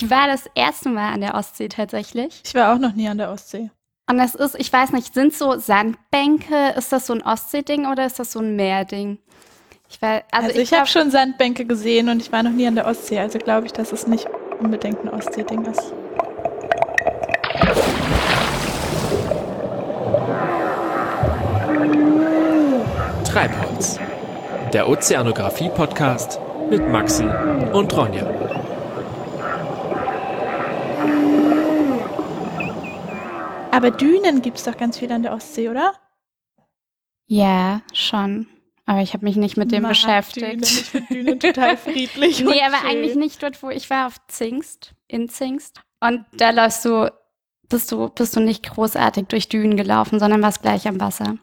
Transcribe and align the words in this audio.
Ich 0.00 0.08
war 0.10 0.28
das 0.28 0.44
erste 0.54 0.90
Mal 0.90 1.12
an 1.12 1.20
der 1.20 1.34
Ostsee 1.34 1.66
tatsächlich. 1.66 2.42
Ich 2.44 2.54
war 2.54 2.72
auch 2.72 2.78
noch 2.78 2.94
nie 2.94 3.08
an 3.08 3.18
der 3.18 3.32
Ostsee. 3.32 3.70
Und 4.08 4.18
das 4.18 4.36
ist, 4.36 4.54
ich 4.56 4.72
weiß 4.72 4.92
nicht, 4.92 5.12
sind 5.12 5.34
so 5.34 5.58
Sandbänke, 5.58 6.74
ist 6.76 6.92
das 6.92 7.08
so 7.08 7.14
ein 7.14 7.22
Ostsee-Ding 7.22 7.84
oder 7.90 8.06
ist 8.06 8.20
das 8.20 8.30
so 8.30 8.38
ein 8.38 8.54
Meerding? 8.54 9.18
Ich 9.90 10.00
war, 10.00 10.22
also, 10.30 10.48
also 10.48 10.60
ich, 10.60 10.70
ich 10.70 10.78
habe 10.78 10.86
schon 10.86 11.10
Sandbänke 11.10 11.64
gesehen 11.64 12.08
und 12.08 12.22
ich 12.22 12.30
war 12.30 12.44
noch 12.44 12.52
nie 12.52 12.68
an 12.68 12.76
der 12.76 12.86
Ostsee, 12.86 13.18
also 13.18 13.38
glaube 13.38 13.66
ich, 13.66 13.72
dass 13.72 13.90
es 13.90 14.06
nicht 14.06 14.28
unbedingt 14.60 15.02
ein 15.02 15.08
Ostsee-Ding 15.08 15.64
ist. 15.64 15.92
Treibholz, 23.24 23.98
der 24.72 24.88
Ozeanographie-Podcast 24.88 26.38
mit 26.70 26.88
Maxi 26.88 27.24
und 27.72 27.96
Ronja. 27.96 28.47
Aber 33.78 33.92
Dünen 33.92 34.42
gibt 34.42 34.58
es 34.58 34.64
doch 34.64 34.76
ganz 34.76 34.98
viel 34.98 35.12
an 35.12 35.22
der 35.22 35.32
Ostsee, 35.32 35.68
oder? 35.68 35.92
Ja, 37.28 37.80
schon. 37.92 38.48
Aber 38.86 39.02
ich 39.02 39.14
habe 39.14 39.24
mich 39.24 39.36
nicht 39.36 39.56
mit 39.56 39.70
dem 39.70 39.82
Mag 39.82 39.90
beschäftigt. 39.90 40.46
Dünen. 40.46 40.62
Ich 40.64 40.84
finde 40.84 41.14
Dünen 41.14 41.38
total 41.38 41.76
friedlich. 41.76 42.42
nee, 42.42 42.60
aber 42.60 42.78
schön. 42.78 42.90
eigentlich 42.90 43.14
nicht 43.14 43.40
dort, 43.40 43.62
wo 43.62 43.70
ich 43.70 43.88
war, 43.88 44.08
auf 44.08 44.16
Zingst, 44.26 44.94
in 45.06 45.28
Zingst. 45.28 45.80
Und 46.00 46.24
da 46.32 46.50
läufst 46.50 46.84
du, 46.86 47.12
bist 47.68 47.92
du, 47.92 48.08
bist 48.08 48.34
du 48.34 48.40
nicht 48.40 48.68
großartig 48.68 49.26
durch 49.26 49.48
Dünen 49.48 49.76
gelaufen, 49.76 50.18
sondern 50.18 50.42
warst 50.42 50.62
gleich 50.62 50.88
am 50.88 51.00
Wasser. 51.00 51.36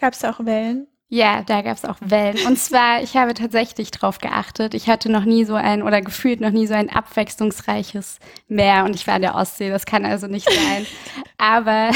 Gab 0.00 0.12
es 0.12 0.24
auch 0.24 0.44
Wellen? 0.44 0.86
Ja, 1.12 1.42
da 1.42 1.60
gab 1.62 1.76
es 1.76 1.84
auch 1.84 1.96
Wellen. 2.00 2.38
Und 2.46 2.56
zwar, 2.56 3.02
ich 3.02 3.16
habe 3.16 3.34
tatsächlich 3.34 3.90
drauf 3.90 4.18
geachtet. 4.18 4.74
Ich 4.74 4.88
hatte 4.88 5.10
noch 5.10 5.24
nie 5.24 5.44
so 5.44 5.54
ein 5.56 5.82
oder 5.82 6.02
gefühlt 6.02 6.40
noch 6.40 6.52
nie 6.52 6.68
so 6.68 6.74
ein 6.74 6.88
abwechslungsreiches 6.88 8.20
Meer 8.46 8.84
und 8.84 8.94
ich 8.94 9.08
war 9.08 9.16
in 9.16 9.22
der 9.22 9.34
Ostsee. 9.34 9.70
Das 9.70 9.86
kann 9.86 10.06
also 10.06 10.28
nicht 10.28 10.48
sein. 10.48 10.86
Aber 11.36 11.90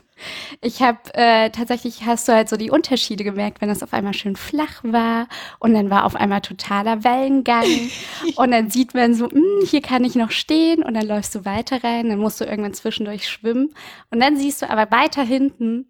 ich 0.62 0.80
habe 0.80 0.98
äh, 1.12 1.50
tatsächlich 1.50 2.06
hast 2.06 2.28
du 2.28 2.32
halt 2.32 2.48
so 2.48 2.56
die 2.56 2.70
Unterschiede 2.70 3.24
gemerkt, 3.24 3.60
wenn 3.60 3.68
es 3.68 3.82
auf 3.82 3.92
einmal 3.92 4.14
schön 4.14 4.36
flach 4.36 4.82
war 4.82 5.28
und 5.58 5.74
dann 5.74 5.90
war 5.90 6.06
auf 6.06 6.16
einmal 6.16 6.40
totaler 6.40 7.04
Wellengang 7.04 7.66
und 8.36 8.50
dann 8.52 8.70
sieht 8.70 8.94
man 8.94 9.12
so, 9.12 9.28
hm, 9.28 9.66
hier 9.66 9.82
kann 9.82 10.02
ich 10.02 10.14
noch 10.14 10.30
stehen 10.30 10.82
und 10.82 10.94
dann 10.94 11.06
läufst 11.06 11.34
du 11.34 11.44
weiter 11.44 11.84
rein, 11.84 12.08
dann 12.08 12.20
musst 12.20 12.40
du 12.40 12.46
irgendwann 12.46 12.72
zwischendurch 12.72 13.28
schwimmen 13.28 13.74
und 14.10 14.20
dann 14.20 14.38
siehst 14.38 14.62
du 14.62 14.70
aber 14.70 14.90
weiter 14.90 15.22
hinten 15.24 15.86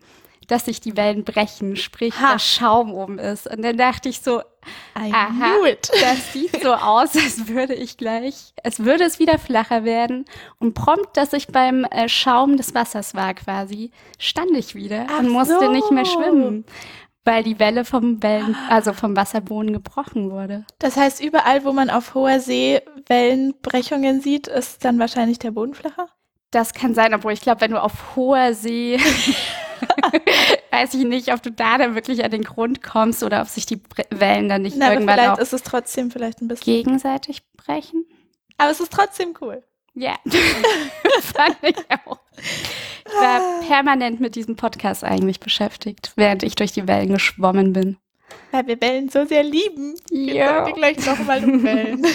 dass 0.47 0.67
sich 0.67 0.81
die 0.81 0.97
Wellen 0.97 1.25
brechen, 1.25 1.77
sprich, 1.77 2.15
ha. 2.21 2.35
dass 2.35 2.45
Schaum 2.45 2.93
oben 2.93 3.19
ist. 3.19 3.47
Und 3.47 3.63
dann 3.63 3.77
dachte 3.77 4.09
ich 4.09 4.21
so, 4.21 4.41
I 4.99 5.13
aha, 5.13 5.53
das 6.01 6.33
sieht 6.33 6.63
so 6.63 6.73
aus, 6.73 7.17
als 7.17 7.49
würde 7.49 7.75
ich 7.75 7.97
gleich, 7.97 8.53
als 8.63 8.81
würde 8.81 9.05
es 9.05 9.19
wieder 9.19 9.39
flacher 9.39 9.85
werden. 9.85 10.25
Und 10.59 10.75
prompt, 10.75 11.17
dass 11.17 11.33
ich 11.33 11.49
beim 11.49 11.85
äh, 11.85 12.09
Schaum 12.09 12.57
des 12.57 12.75
Wassers 12.75 13.15
war 13.15 13.35
quasi, 13.35 13.91
stand 14.19 14.53
ich 14.57 14.75
wieder 14.75 15.07
Ach 15.11 15.21
und 15.21 15.29
musste 15.29 15.59
so. 15.61 15.71
nicht 15.71 15.91
mehr 15.91 16.05
schwimmen. 16.05 16.65
Weil 17.25 17.43
die 17.43 17.59
Welle 17.59 17.85
vom 17.85 18.23
Wellen, 18.23 18.57
also 18.69 18.93
vom 18.93 19.17
Wasserboden 19.17 19.73
gebrochen 19.73 20.31
wurde. 20.31 20.65
Das 20.79 20.97
heißt, 20.97 21.21
überall, 21.21 21.65
wo 21.65 21.73
man 21.73 21.91
auf 21.91 22.15
hoher 22.15 22.39
See 22.39 22.81
Wellenbrechungen 23.09 24.21
sieht, 24.21 24.47
ist 24.47 24.85
dann 24.85 25.01
wahrscheinlich 25.01 25.41
der 25.41 25.51
Boden 25.51 25.75
flacher? 25.75 26.09
Das 26.53 26.73
kann 26.73 26.95
sein, 26.95 27.13
obwohl 27.15 27.33
ich 27.33 27.41
glaube, 27.41 27.63
wenn 27.63 27.73
du 27.73 27.83
auf 27.83 28.15
hoher 28.15 28.55
See 28.55 29.01
weiß 30.71 30.95
ich 30.95 31.05
nicht, 31.05 31.33
ob 31.33 31.43
du 31.43 31.51
da 31.51 31.79
dann 31.79 31.95
wirklich 31.95 32.25
an 32.25 32.31
den 32.31 32.43
Grund 32.43 32.83
kommst 32.83 33.23
oder 33.23 33.43
ob 33.43 33.49
sich 33.49 33.67
die 33.67 33.81
Wellen 34.11 34.49
dann 34.49 34.63
nicht 34.63 34.77
Na, 34.77 34.93
irgendwann 34.93 35.17
vielleicht 35.17 35.31
auch 35.31 35.39
ist 35.39 35.53
es 35.53 35.63
trotzdem 35.63 36.11
vielleicht 36.11 36.41
ein 36.41 36.49
bisschen 36.49 36.65
gegenseitig 36.65 37.43
brechen. 37.57 38.05
Aber 38.59 38.71
es 38.71 38.81
ist 38.81 38.93
trotzdem 38.93 39.35
cool. 39.41 39.63
Ja, 39.95 40.17
fand 41.21 41.57
ich 41.63 41.77
auch. 42.05 42.19
Ich 43.07 43.15
war 43.15 43.61
permanent 43.67 44.21
mit 44.21 44.35
diesem 44.35 44.57
Podcast 44.57 45.05
eigentlich 45.05 45.41
beschäftigt, 45.41 46.13
während 46.17 46.43
ich 46.43 46.55
durch 46.55 46.73
die 46.73 46.87
Wellen 46.87 47.09
geschwommen 47.09 47.73
bin. 47.73 47.97
Weil 48.51 48.67
wir 48.67 48.81
Wellen 48.81 49.09
so 49.09 49.25
sehr 49.25 49.43
lieben. 49.43 49.95
Ja. 50.11 50.67
Wir 50.67 50.75
gleich 50.75 50.99
nochmal 51.07 51.43
um 51.43 51.63
Wellen. 51.63 52.07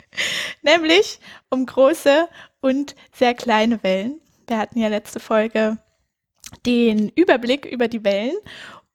Nämlich 0.62 1.20
um 1.50 1.66
große 1.66 2.28
und 2.60 2.96
sehr 3.12 3.34
kleine 3.34 3.82
Wellen. 3.84 4.20
Wir 4.48 4.58
hatten 4.58 4.80
ja 4.80 4.88
letzte 4.88 5.20
Folge 5.20 5.78
den 6.66 7.08
Überblick 7.10 7.66
über 7.66 7.88
die 7.88 8.04
Wellen. 8.04 8.36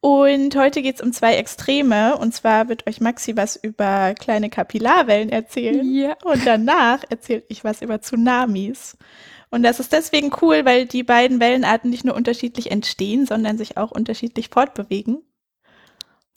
Und 0.00 0.54
heute 0.56 0.82
geht 0.82 0.96
es 0.96 1.00
um 1.00 1.12
zwei 1.12 1.36
Extreme. 1.36 2.16
Und 2.16 2.32
zwar 2.32 2.68
wird 2.68 2.86
euch 2.86 3.00
Maxi 3.00 3.36
was 3.36 3.56
über 3.56 4.14
kleine 4.14 4.50
Kapillarwellen 4.50 5.30
erzählen. 5.30 5.84
Ja. 5.92 6.16
Und 6.24 6.46
danach 6.46 7.02
erzähle 7.08 7.42
ich 7.48 7.64
was 7.64 7.82
über 7.82 8.00
Tsunamis. 8.00 8.96
Und 9.50 9.62
das 9.62 9.80
ist 9.80 9.92
deswegen 9.92 10.30
cool, 10.42 10.64
weil 10.64 10.86
die 10.86 11.02
beiden 11.02 11.40
Wellenarten 11.40 11.90
nicht 11.90 12.04
nur 12.04 12.14
unterschiedlich 12.14 12.70
entstehen, 12.70 13.26
sondern 13.26 13.58
sich 13.58 13.76
auch 13.76 13.90
unterschiedlich 13.90 14.48
fortbewegen. 14.48 15.22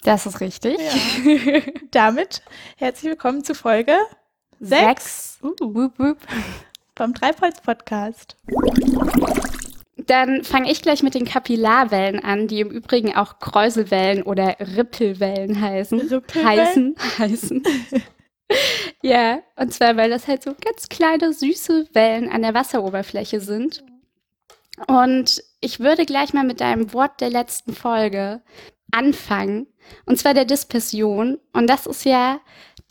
Das 0.04 0.26
ist 0.26 0.40
richtig. 0.40 0.78
Ja. 0.80 1.62
Damit 1.92 2.42
herzlich 2.78 3.12
willkommen 3.12 3.44
zu 3.44 3.54
Folge 3.54 3.98
6 4.62 5.40
uh. 5.44 5.90
vom 6.96 7.14
Treibholz 7.14 7.62
Podcast. 7.62 8.38
Dann 10.06 10.44
fange 10.44 10.72
ich 10.72 10.82
gleich 10.82 11.04
mit 11.04 11.14
den 11.14 11.26
Kapillarwellen 11.26 12.24
an, 12.24 12.48
die 12.48 12.62
im 12.62 12.70
Übrigen 12.70 13.16
auch 13.16 13.40
Kräuselwellen 13.40 14.24
oder 14.24 14.56
Rippelwellen 14.60 15.60
heißen. 15.60 16.00
Rippelwellen? 16.00 16.96
Heißen, 16.96 16.96
heißen. 17.18 17.64
ja, 19.02 19.42
und 19.56 19.74
zwar, 19.74 19.98
weil 19.98 20.10
das 20.10 20.28
halt 20.28 20.44
so 20.44 20.54
ganz 20.54 20.90
kleine, 20.90 21.34
süße 21.34 21.90
Wellen 21.94 22.30
an 22.30 22.42
der 22.42 22.54
Wasseroberfläche 22.54 23.42
sind. 23.42 23.84
Und 24.88 25.44
ich 25.60 25.80
würde 25.80 26.06
gleich 26.06 26.34
mal 26.34 26.46
mit 26.46 26.62
deinem 26.62 26.94
Wort 26.94 27.20
der 27.20 27.30
letzten 27.30 27.74
Folge 27.74 28.42
anfangen, 28.92 29.68
und 30.06 30.18
zwar 30.18 30.34
der 30.34 30.46
Dispersion. 30.46 31.40
Und 31.54 31.68
das 31.68 31.86
ist 31.86 32.06
ja 32.06 32.40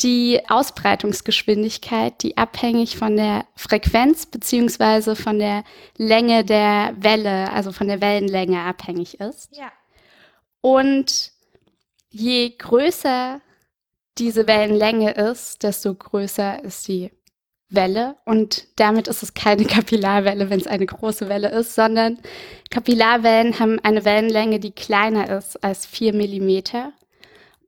die 0.01 0.41
Ausbreitungsgeschwindigkeit, 0.49 2.23
die 2.23 2.37
abhängig 2.37 2.97
von 2.97 3.17
der 3.17 3.47
Frequenz 3.57 4.27
beziehungsweise 4.27 5.17
von 5.17 5.39
der 5.39 5.65
Länge 5.97 6.45
der 6.45 6.95
Welle, 6.99 7.51
also 7.53 7.73
von 7.73 7.89
der 7.89 8.01
Wellenlänge 8.01 8.61
abhängig 8.61 9.19
ist. 9.21 9.49
Ja. 9.57 9.73
Und 10.61 11.33
je 12.11 12.51
größer 12.57 13.41
diese 14.19 14.47
Wellenlänge 14.47 15.13
ist, 15.13 15.63
desto 15.63 15.95
größer 15.95 16.63
ist 16.63 16.87
die 16.89 17.11
Welle 17.71 18.17
und 18.25 18.67
damit 18.77 19.09
ist 19.09 19.23
es 19.23 19.35
keine 19.35 19.65
Kapillarwelle, 19.67 20.49
wenn 20.49 20.61
es 20.61 20.67
eine 20.67 20.87
große 20.87 21.29
Welle 21.29 21.51
ist, 21.51 21.75
sondern 21.75 22.19
Kapillarwellen 22.71 23.59
haben 23.59 23.79
eine 23.81 24.05
Wellenlänge, 24.05 24.61
die 24.61 24.73
kleiner 24.73 25.37
ist 25.37 25.63
als 25.63 25.87
vier 25.87 26.15
Millimeter 26.15 26.93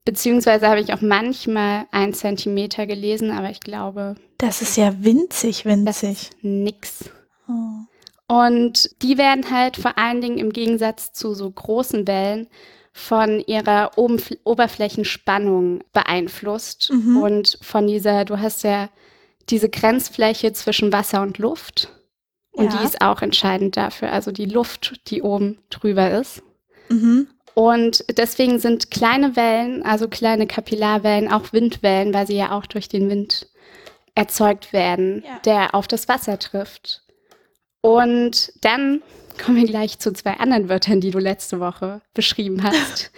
Beziehungsweise 0.03 0.67
habe 0.67 0.81
ich 0.81 0.93
auch 0.93 1.01
manchmal 1.01 1.85
ein 1.91 2.13
Zentimeter 2.13 2.87
gelesen, 2.87 3.31
aber 3.31 3.49
ich 3.51 3.59
glaube. 3.59 4.15
Das 4.37 4.61
ist 4.61 4.77
ja 4.77 5.03
winzig, 5.03 5.65
winzig. 5.65 6.31
nix. 6.41 7.09
Oh. 7.47 8.33
Und 8.33 8.89
die 9.03 9.17
werden 9.17 9.51
halt 9.51 9.77
vor 9.77 9.97
allen 9.97 10.21
Dingen 10.21 10.37
im 10.37 10.53
Gegensatz 10.53 11.11
zu 11.11 11.33
so 11.33 11.51
großen 11.51 12.07
Wellen 12.07 12.47
von 12.93 13.39
ihrer 13.39 13.97
Oberfl 13.97 14.37
Oberflächenspannung 14.43 15.83
beeinflusst 15.93 16.91
mhm. 16.91 17.17
und 17.17 17.57
von 17.61 17.87
dieser, 17.87 18.25
du 18.25 18.39
hast 18.39 18.63
ja 18.63 18.89
diese 19.49 19.69
Grenzfläche 19.69 20.53
zwischen 20.53 20.91
Wasser 20.91 21.21
und 21.21 21.37
Luft 21.37 21.89
und 22.51 22.65
ja. 22.65 22.79
die 22.79 22.85
ist 22.85 23.01
auch 23.01 23.21
entscheidend 23.21 23.77
dafür, 23.77 24.11
also 24.11 24.31
die 24.31 24.45
Luft, 24.45 25.09
die 25.09 25.21
oben 25.21 25.59
drüber 25.69 26.11
ist. 26.11 26.43
Mhm. 26.89 27.27
Und 27.53 28.05
deswegen 28.17 28.59
sind 28.59 28.91
kleine 28.91 29.35
Wellen, 29.35 29.83
also 29.83 30.07
kleine 30.07 30.47
Kapillarwellen, 30.47 31.31
auch 31.31 31.51
Windwellen, 31.53 32.13
weil 32.13 32.27
sie 32.27 32.37
ja 32.37 32.51
auch 32.51 32.65
durch 32.65 32.87
den 32.87 33.09
Wind 33.09 33.47
erzeugt 34.15 34.73
werden, 34.73 35.23
ja. 35.25 35.39
der 35.45 35.75
auf 35.75 35.87
das 35.87 36.07
Wasser 36.07 36.39
trifft. 36.39 37.01
Und 37.81 38.53
dann 38.61 39.01
kommen 39.41 39.57
wir 39.57 39.67
gleich 39.67 39.99
zu 39.99 40.13
zwei 40.13 40.33
anderen 40.33 40.69
Wörtern, 40.69 41.01
die 41.01 41.11
du 41.11 41.19
letzte 41.19 41.59
Woche 41.59 42.01
beschrieben 42.13 42.63
hast, 42.63 43.11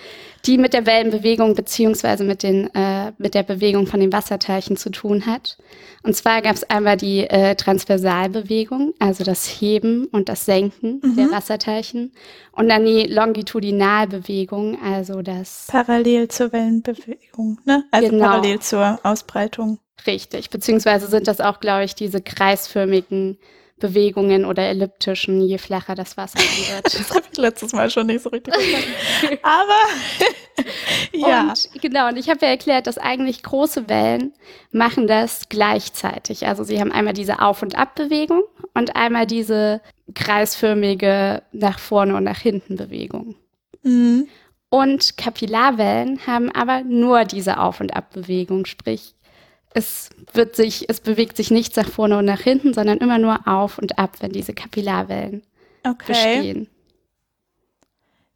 die 0.45 0.57
mit 0.57 0.73
der 0.73 0.85
Wellenbewegung 0.85 1.55
beziehungsweise 1.55 2.23
mit, 2.23 2.43
den, 2.43 2.73
äh, 2.73 3.11
mit 3.17 3.33
der 3.33 3.43
Bewegung 3.43 3.87
von 3.87 3.99
den 3.99 4.11
Wasserteilchen 4.11 4.77
zu 4.77 4.89
tun 4.89 5.25
hat. 5.25 5.57
Und 6.03 6.15
zwar 6.15 6.41
gab 6.41 6.55
es 6.55 6.63
einmal 6.69 6.97
die 6.97 7.29
äh, 7.29 7.55
Transversalbewegung, 7.55 8.93
also 8.99 9.23
das 9.23 9.45
Heben 9.47 10.05
und 10.05 10.29
das 10.29 10.45
Senken 10.45 11.01
mhm. 11.03 11.15
der 11.15 11.31
Wasserteilchen. 11.31 12.11
Und 12.51 12.69
dann 12.69 12.85
die 12.85 13.03
Longitudinalbewegung, 13.03 14.77
also 14.83 15.21
das... 15.21 15.67
Parallel 15.69 16.27
zur 16.27 16.51
Wellenbewegung, 16.51 17.59
ne? 17.65 17.83
Also 17.91 18.09
genau. 18.09 18.25
parallel 18.25 18.59
zur 18.59 18.99
Ausbreitung. 19.03 19.79
Richtig, 20.05 20.49
beziehungsweise 20.49 21.07
sind 21.07 21.27
das 21.27 21.39
auch, 21.39 21.59
glaube 21.59 21.85
ich, 21.85 21.95
diese 21.95 22.21
kreisförmigen 22.21 23.37
Bewegungen 23.83 24.45
oder 24.45 24.63
elliptischen, 24.63 25.41
je 25.41 25.57
flacher 25.57 25.93
das 25.93 26.15
Wasser 26.15 26.39
wird. 26.69 26.85
das 26.85 27.09
habe 27.09 27.25
ich 27.29 27.37
letztes 27.37 27.73
Mal 27.73 27.89
schon 27.89 28.07
nicht 28.07 28.21
so 28.21 28.29
richtig 28.29 28.53
verstanden. 28.53 29.39
Aber 29.43 30.67
ja. 31.11 31.49
Und, 31.49 31.81
genau, 31.81 32.07
und 32.07 32.15
ich 32.15 32.29
habe 32.29 32.39
ja 32.45 32.47
erklärt, 32.47 32.87
dass 32.87 32.97
eigentlich 32.97 33.43
große 33.43 33.89
Wellen 33.89 34.31
machen 34.71 35.05
das 35.05 35.49
gleichzeitig. 35.49 36.47
Also 36.47 36.63
sie 36.63 36.79
haben 36.79 36.93
einmal 36.93 37.11
diese 37.11 37.41
Auf- 37.41 37.61
und 37.61 37.77
Abbewegung 37.77 38.43
und 38.73 38.95
einmal 38.95 39.27
diese 39.27 39.81
kreisförmige 40.15 41.43
nach 41.51 41.77
vorne 41.77 42.15
und 42.15 42.23
nach 42.23 42.39
hinten 42.39 42.77
Bewegung. 42.77 43.35
Mhm. 43.81 44.29
Und 44.69 45.17
Kapillarwellen 45.17 46.25
haben 46.25 46.49
aber 46.51 46.83
nur 46.83 47.25
diese 47.25 47.59
Auf- 47.59 47.81
und 47.81 47.93
Abbewegung, 47.93 48.65
sprich 48.65 49.13
es 49.73 50.09
wird 50.33 50.55
sich, 50.55 50.89
es 50.89 50.99
bewegt 50.99 51.37
sich 51.37 51.51
nichts 51.51 51.75
nach 51.75 51.89
vorne 51.89 52.17
und 52.17 52.25
nach 52.25 52.41
hinten, 52.41 52.73
sondern 52.73 52.99
immer 52.99 53.17
nur 53.17 53.47
auf 53.47 53.77
und 53.77 53.97
ab, 53.97 54.17
wenn 54.19 54.31
diese 54.31 54.53
Kapillarwellen 54.53 55.43
okay. 55.83 56.05
bestehen. 56.07 56.67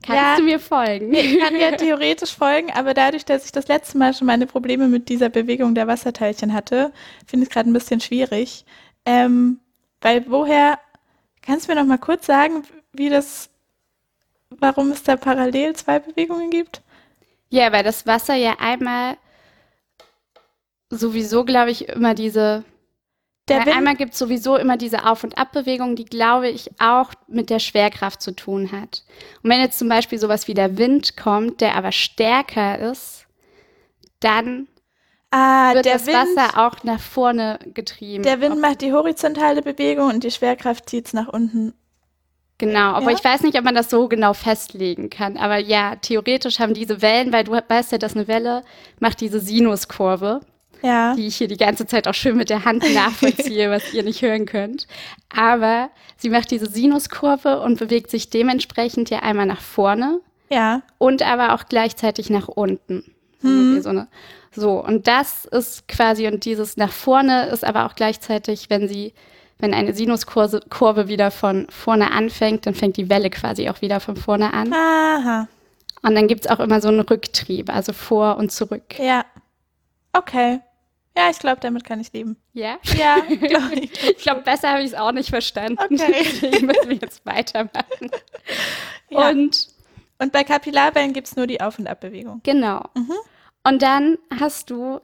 Kannst 0.03 0.21
ja, 0.21 0.35
du 0.37 0.43
mir 0.43 0.59
folgen? 0.59 1.13
Ich 1.13 1.39
kann 1.39 1.53
dir 1.53 1.75
theoretisch 1.77 2.35
folgen, 2.35 2.71
aber 2.71 2.93
dadurch, 2.93 3.25
dass 3.25 3.45
ich 3.45 3.51
das 3.51 3.67
letzte 3.67 3.97
Mal 3.97 4.13
schon 4.13 4.27
meine 4.27 4.45
Probleme 4.45 4.87
mit 4.87 5.09
dieser 5.09 5.29
Bewegung 5.29 5.75
der 5.75 5.87
Wasserteilchen 5.87 6.53
hatte, 6.53 6.93
finde 7.25 7.43
ich 7.43 7.49
es 7.49 7.53
gerade 7.53 7.69
ein 7.69 7.73
bisschen 7.73 7.99
schwierig. 7.99 8.63
Ähm, 9.05 9.59
weil 10.01 10.29
woher, 10.29 10.79
kannst 11.41 11.67
du 11.67 11.73
mir 11.73 11.81
noch 11.81 11.87
mal 11.87 11.97
kurz 11.97 12.25
sagen, 12.25 12.63
wie 12.93 13.09
das, 13.09 13.49
warum 14.49 14.91
es 14.91 15.03
da 15.03 15.15
parallel 15.15 15.75
zwei 15.75 15.99
Bewegungen 15.99 16.51
gibt? 16.51 16.81
Ja, 17.49 17.71
weil 17.71 17.83
das 17.83 18.05
Wasser 18.05 18.35
ja 18.35 18.57
einmal 18.59 19.17
sowieso, 20.89 21.45
glaube 21.45 21.71
ich, 21.71 21.89
immer 21.89 22.13
diese. 22.13 22.63
Der 23.47 23.65
Wind, 23.65 23.77
einmal 23.77 23.95
gibt 23.95 24.11
es 24.13 24.19
sowieso 24.19 24.57
immer 24.57 24.75
diese 24.75 25.05
Auf- 25.05 25.23
und 25.23 25.37
Abbewegung, 25.37 25.95
die, 25.95 26.03
glaube 26.03 26.49
ich, 26.49 26.69
auch 26.79 27.13
mit 27.27 27.49
der 27.49 27.59
Schwerkraft 27.59 28.21
zu 28.21 28.35
tun 28.35 28.73
hat. 28.73 29.03
Und 29.41 29.49
wenn 29.49 29.61
jetzt 29.61 29.79
zum 29.79 29.87
Beispiel 29.87 30.19
sowas 30.19 30.49
wie 30.49 30.53
der 30.53 30.77
Wind 30.77 31.15
kommt, 31.15 31.61
der 31.61 31.75
aber 31.75 31.93
stärker 31.93 32.77
ist, 32.77 33.25
dann 34.19 34.67
ah, 35.31 35.73
wird 35.73 35.85
das 35.85 36.07
Wind, 36.07 36.17
Wasser 36.17 36.67
auch 36.67 36.83
nach 36.83 36.99
vorne 36.99 37.57
getrieben. 37.73 38.23
Der 38.23 38.41
Wind 38.41 38.59
macht 38.59 38.81
die 38.81 38.91
horizontale 38.91 39.61
Bewegung 39.61 40.09
und 40.09 40.25
die 40.25 40.31
Schwerkraft 40.31 40.89
zieht 40.89 41.07
es 41.07 41.13
nach 41.13 41.29
unten. 41.29 41.73
Genau, 42.57 42.93
aber 42.93 43.11
ja? 43.11 43.17
ich 43.17 43.23
weiß 43.23 43.43
nicht, 43.43 43.57
ob 43.57 43.63
man 43.63 43.75
das 43.75 43.89
so 43.89 44.07
genau 44.07 44.33
festlegen 44.33 45.09
kann. 45.09 45.37
Aber 45.37 45.57
ja, 45.57 45.95
theoretisch 45.95 46.59
haben 46.59 46.73
diese 46.73 47.01
Wellen, 47.01 47.31
weil 47.31 47.43
du 47.43 47.51
weißt 47.53 47.91
ja, 47.91 47.97
dass 47.97 48.15
eine 48.15 48.27
Welle 48.27 48.63
macht 48.99 49.21
diese 49.21 49.39
Sinuskurve 49.39 50.41
ja. 50.81 51.15
die 51.15 51.27
ich 51.27 51.37
hier 51.37 51.47
die 51.47 51.57
ganze 51.57 51.85
Zeit 51.85 52.07
auch 52.07 52.13
schön 52.13 52.37
mit 52.37 52.49
der 52.49 52.65
Hand 52.65 52.83
nachvollziehe, 52.93 53.69
was 53.69 53.93
ihr 53.93 54.03
nicht 54.03 54.21
hören 54.21 54.45
könnt. 54.45 54.87
Aber 55.35 55.89
sie 56.17 56.29
macht 56.29 56.51
diese 56.51 56.69
Sinuskurve 56.69 57.61
und 57.61 57.79
bewegt 57.79 58.09
sich 58.09 58.29
dementsprechend 58.29 59.09
ja 59.09 59.19
einmal 59.19 59.45
nach 59.45 59.61
vorne. 59.61 60.19
Ja. 60.49 60.81
Und 60.97 61.21
aber 61.23 61.53
auch 61.53 61.65
gleichzeitig 61.65 62.29
nach 62.29 62.47
unten. 62.47 63.03
Hm. 63.41 63.81
So, 63.81 63.89
eine, 63.89 64.07
so, 64.51 64.83
und 64.83 65.07
das 65.07 65.45
ist 65.45 65.87
quasi, 65.87 66.27
und 66.27 66.45
dieses 66.45 66.77
nach 66.77 66.91
vorne 66.91 67.47
ist 67.47 67.63
aber 67.63 67.85
auch 67.85 67.95
gleichzeitig, 67.95 68.69
wenn 68.69 68.87
sie, 68.87 69.13
wenn 69.59 69.73
eine 69.73 69.93
Sinuskurve 69.93 70.61
Kurve 70.69 71.07
wieder 71.07 71.31
von 71.31 71.67
vorne 71.69 72.11
anfängt, 72.11 72.65
dann 72.65 72.73
fängt 72.73 72.97
die 72.97 73.09
Welle 73.09 73.29
quasi 73.29 73.69
auch 73.69 73.81
wieder 73.81 73.99
von 73.99 74.15
vorne 74.15 74.53
an. 74.53 74.73
Aha. 74.73 75.47
Und 76.03 76.15
dann 76.15 76.27
gibt 76.27 76.45
es 76.45 76.51
auch 76.51 76.59
immer 76.59 76.79
so 76.79 76.87
einen 76.87 77.01
Rücktrieb, 77.01 77.73
also 77.73 77.91
vor 77.93 78.37
und 78.37 78.51
zurück. 78.51 78.97
Ja. 78.99 79.25
Okay. 80.13 80.59
Ja, 81.17 81.31
ich 81.31 81.39
glaube, 81.39 81.59
damit 81.59 81.83
kann 81.83 81.99
ich 81.99 82.13
leben. 82.13 82.37
Ja? 82.53 82.77
Ja, 82.95 83.19
glaube 83.47 83.73
ich. 83.73 84.09
ich 84.09 84.17
glaube, 84.17 84.41
besser 84.41 84.69
habe 84.69 84.81
ich 84.81 84.91
es 84.91 84.93
auch 84.93 85.11
nicht 85.11 85.29
verstanden. 85.29 85.79
Okay. 85.79 85.97
Deswegen 85.97 86.67
müssen 86.67 86.89
wir 86.89 86.97
jetzt 86.97 87.25
weitermachen. 87.25 88.11
Ja. 89.09 89.29
Und, 89.29 89.69
und 90.19 90.31
bei 90.31 90.43
Kapillarwellen 90.43 91.13
gibt 91.13 91.27
es 91.27 91.35
nur 91.35 91.47
die 91.47 91.59
Auf- 91.59 91.79
und 91.79 91.87
Abbewegung. 91.87 92.41
Genau. 92.43 92.83
Mhm. 92.93 93.13
Und 93.63 93.81
dann 93.81 94.19
hast 94.39 94.69
du, 94.69 95.01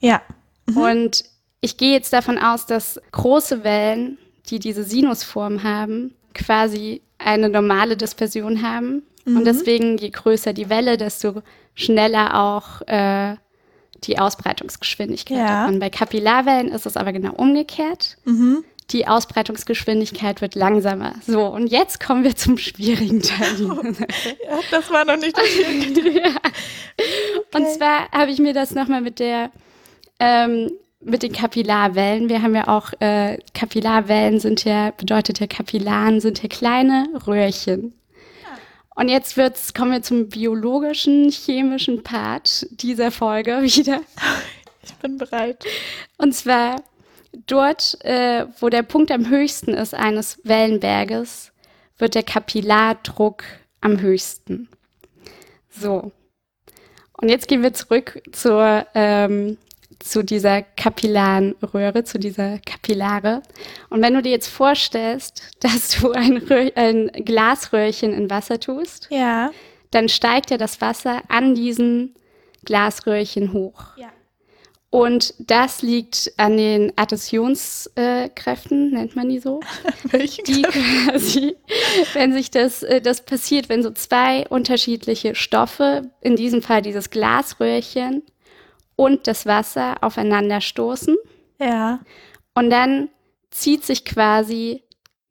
Ja. 0.00 0.20
Mhm. 0.66 0.76
Und 0.76 1.24
ich 1.60 1.76
gehe 1.76 1.92
jetzt 1.92 2.12
davon 2.12 2.38
aus, 2.38 2.66
dass 2.66 3.00
große 3.12 3.64
Wellen, 3.64 4.18
die 4.50 4.58
diese 4.58 4.84
Sinusform 4.84 5.62
haben, 5.62 6.14
quasi 6.34 7.02
eine 7.18 7.48
normale 7.48 7.96
Dispersion 7.96 8.62
haben. 8.62 9.02
Mhm. 9.24 9.38
Und 9.38 9.44
deswegen, 9.44 9.96
je 9.98 10.10
größer 10.10 10.52
die 10.52 10.68
Welle, 10.68 10.96
desto 10.96 11.42
schneller 11.74 12.38
auch 12.38 12.82
äh, 12.88 13.36
die 14.04 14.18
Ausbreitungsgeschwindigkeit. 14.18 15.38
Ja. 15.38 15.68
Und 15.68 15.78
bei 15.78 15.88
Kapillarwellen 15.88 16.68
ist 16.68 16.86
es 16.86 16.96
aber 16.96 17.12
genau 17.12 17.32
umgekehrt. 17.34 18.18
Mhm 18.24 18.64
die 18.92 19.06
Ausbreitungsgeschwindigkeit 19.06 20.40
wird 20.40 20.54
langsamer. 20.54 21.14
So, 21.26 21.46
und 21.46 21.68
jetzt 21.68 22.04
kommen 22.04 22.24
wir 22.24 22.36
zum 22.36 22.58
schwierigen 22.58 23.22
Teil. 23.22 23.58
ja, 24.44 24.60
das 24.70 24.90
war 24.90 25.04
noch 25.04 25.16
nicht 25.16 25.36
das 25.36 25.46
Schwierige. 25.48 26.20
ja. 26.20 26.34
Zwar 27.82 28.08
habe 28.12 28.30
ich 28.30 28.38
mir 28.38 28.54
das 28.54 28.74
nochmal 28.74 29.00
mit 29.00 29.18
der 29.18 29.50
ähm, 30.20 30.70
mit 31.00 31.24
den 31.24 31.32
Kapillarwellen. 31.32 32.28
Wir 32.28 32.42
haben 32.42 32.54
ja 32.54 32.68
auch 32.68 32.92
äh, 33.00 33.38
Kapillarwellen 33.54 34.38
sind 34.38 34.64
ja 34.64 34.92
bedeutet 34.92 35.40
ja 35.40 35.48
Kapillaren 35.48 36.20
sind 36.20 36.40
ja 36.42 36.48
kleine 36.48 37.08
Röhrchen. 37.26 37.94
Und 38.94 39.08
jetzt 39.08 39.36
wird's, 39.36 39.74
kommen 39.74 39.90
wir 39.90 40.02
zum 40.02 40.28
biologischen, 40.28 41.30
chemischen 41.30 42.04
Part 42.04 42.66
dieser 42.70 43.10
Folge 43.10 43.62
wieder. 43.62 44.02
Ich 44.84 44.94
bin 44.96 45.18
bereit. 45.18 45.64
Und 46.18 46.34
zwar 46.34 46.76
Dort, 47.46 47.96
äh, 48.04 48.44
wo 48.60 48.68
der 48.68 48.82
Punkt 48.82 49.10
am 49.10 49.30
höchsten 49.30 49.72
ist 49.72 49.94
eines 49.94 50.38
Wellenberges, 50.44 51.50
wird 51.96 52.14
der 52.14 52.22
Kapillardruck 52.22 53.42
am 53.80 54.02
höchsten. 54.02 54.68
So. 55.70 56.12
Und 57.22 57.28
jetzt 57.28 57.46
gehen 57.46 57.62
wir 57.62 57.72
zurück 57.72 58.20
zur, 58.32 58.84
ähm, 58.96 59.56
zu 60.00 60.24
dieser 60.24 60.62
kapillaren 60.62 61.54
Röhre, 61.72 62.02
zu 62.02 62.18
dieser 62.18 62.58
Kapillare. 62.58 63.42
Und 63.90 64.02
wenn 64.02 64.12
du 64.12 64.22
dir 64.22 64.32
jetzt 64.32 64.48
vorstellst, 64.48 65.42
dass 65.60 66.00
du 66.00 66.10
ein, 66.10 66.38
Röhr, 66.38 66.72
ein 66.74 67.12
Glasröhrchen 67.24 68.12
in 68.12 68.28
Wasser 68.28 68.58
tust, 68.58 69.06
ja. 69.10 69.52
dann 69.92 70.08
steigt 70.08 70.50
ja 70.50 70.56
das 70.56 70.80
Wasser 70.80 71.22
an 71.28 71.54
diesen 71.54 72.16
Glasröhrchen 72.64 73.52
hoch. 73.52 73.96
Ja. 73.96 74.08
Und 74.92 75.32
das 75.38 75.80
liegt 75.80 76.34
an 76.36 76.58
den 76.58 76.92
Adhäsionskräften, 76.96 78.90
nennt 78.90 79.16
man 79.16 79.30
die 79.30 79.38
so. 79.38 79.60
Welche 80.04 80.42
die 80.42 80.60
quasi, 80.60 81.56
wenn 82.12 82.34
sich 82.34 82.50
das, 82.50 82.82
äh, 82.82 83.00
das 83.00 83.24
passiert, 83.24 83.70
wenn 83.70 83.82
so 83.82 83.90
zwei 83.92 84.46
unterschiedliche 84.48 85.34
Stoffe, 85.34 86.10
in 86.20 86.36
diesem 86.36 86.60
Fall 86.60 86.82
dieses 86.82 87.08
Glasröhrchen 87.08 88.22
und 88.94 89.26
das 89.26 89.46
Wasser 89.46 89.96
aufeinander 90.02 90.60
stoßen. 90.60 91.16
Ja. 91.58 92.00
Und 92.52 92.68
dann 92.68 93.08
zieht 93.50 93.86
sich 93.86 94.04
quasi, 94.04 94.82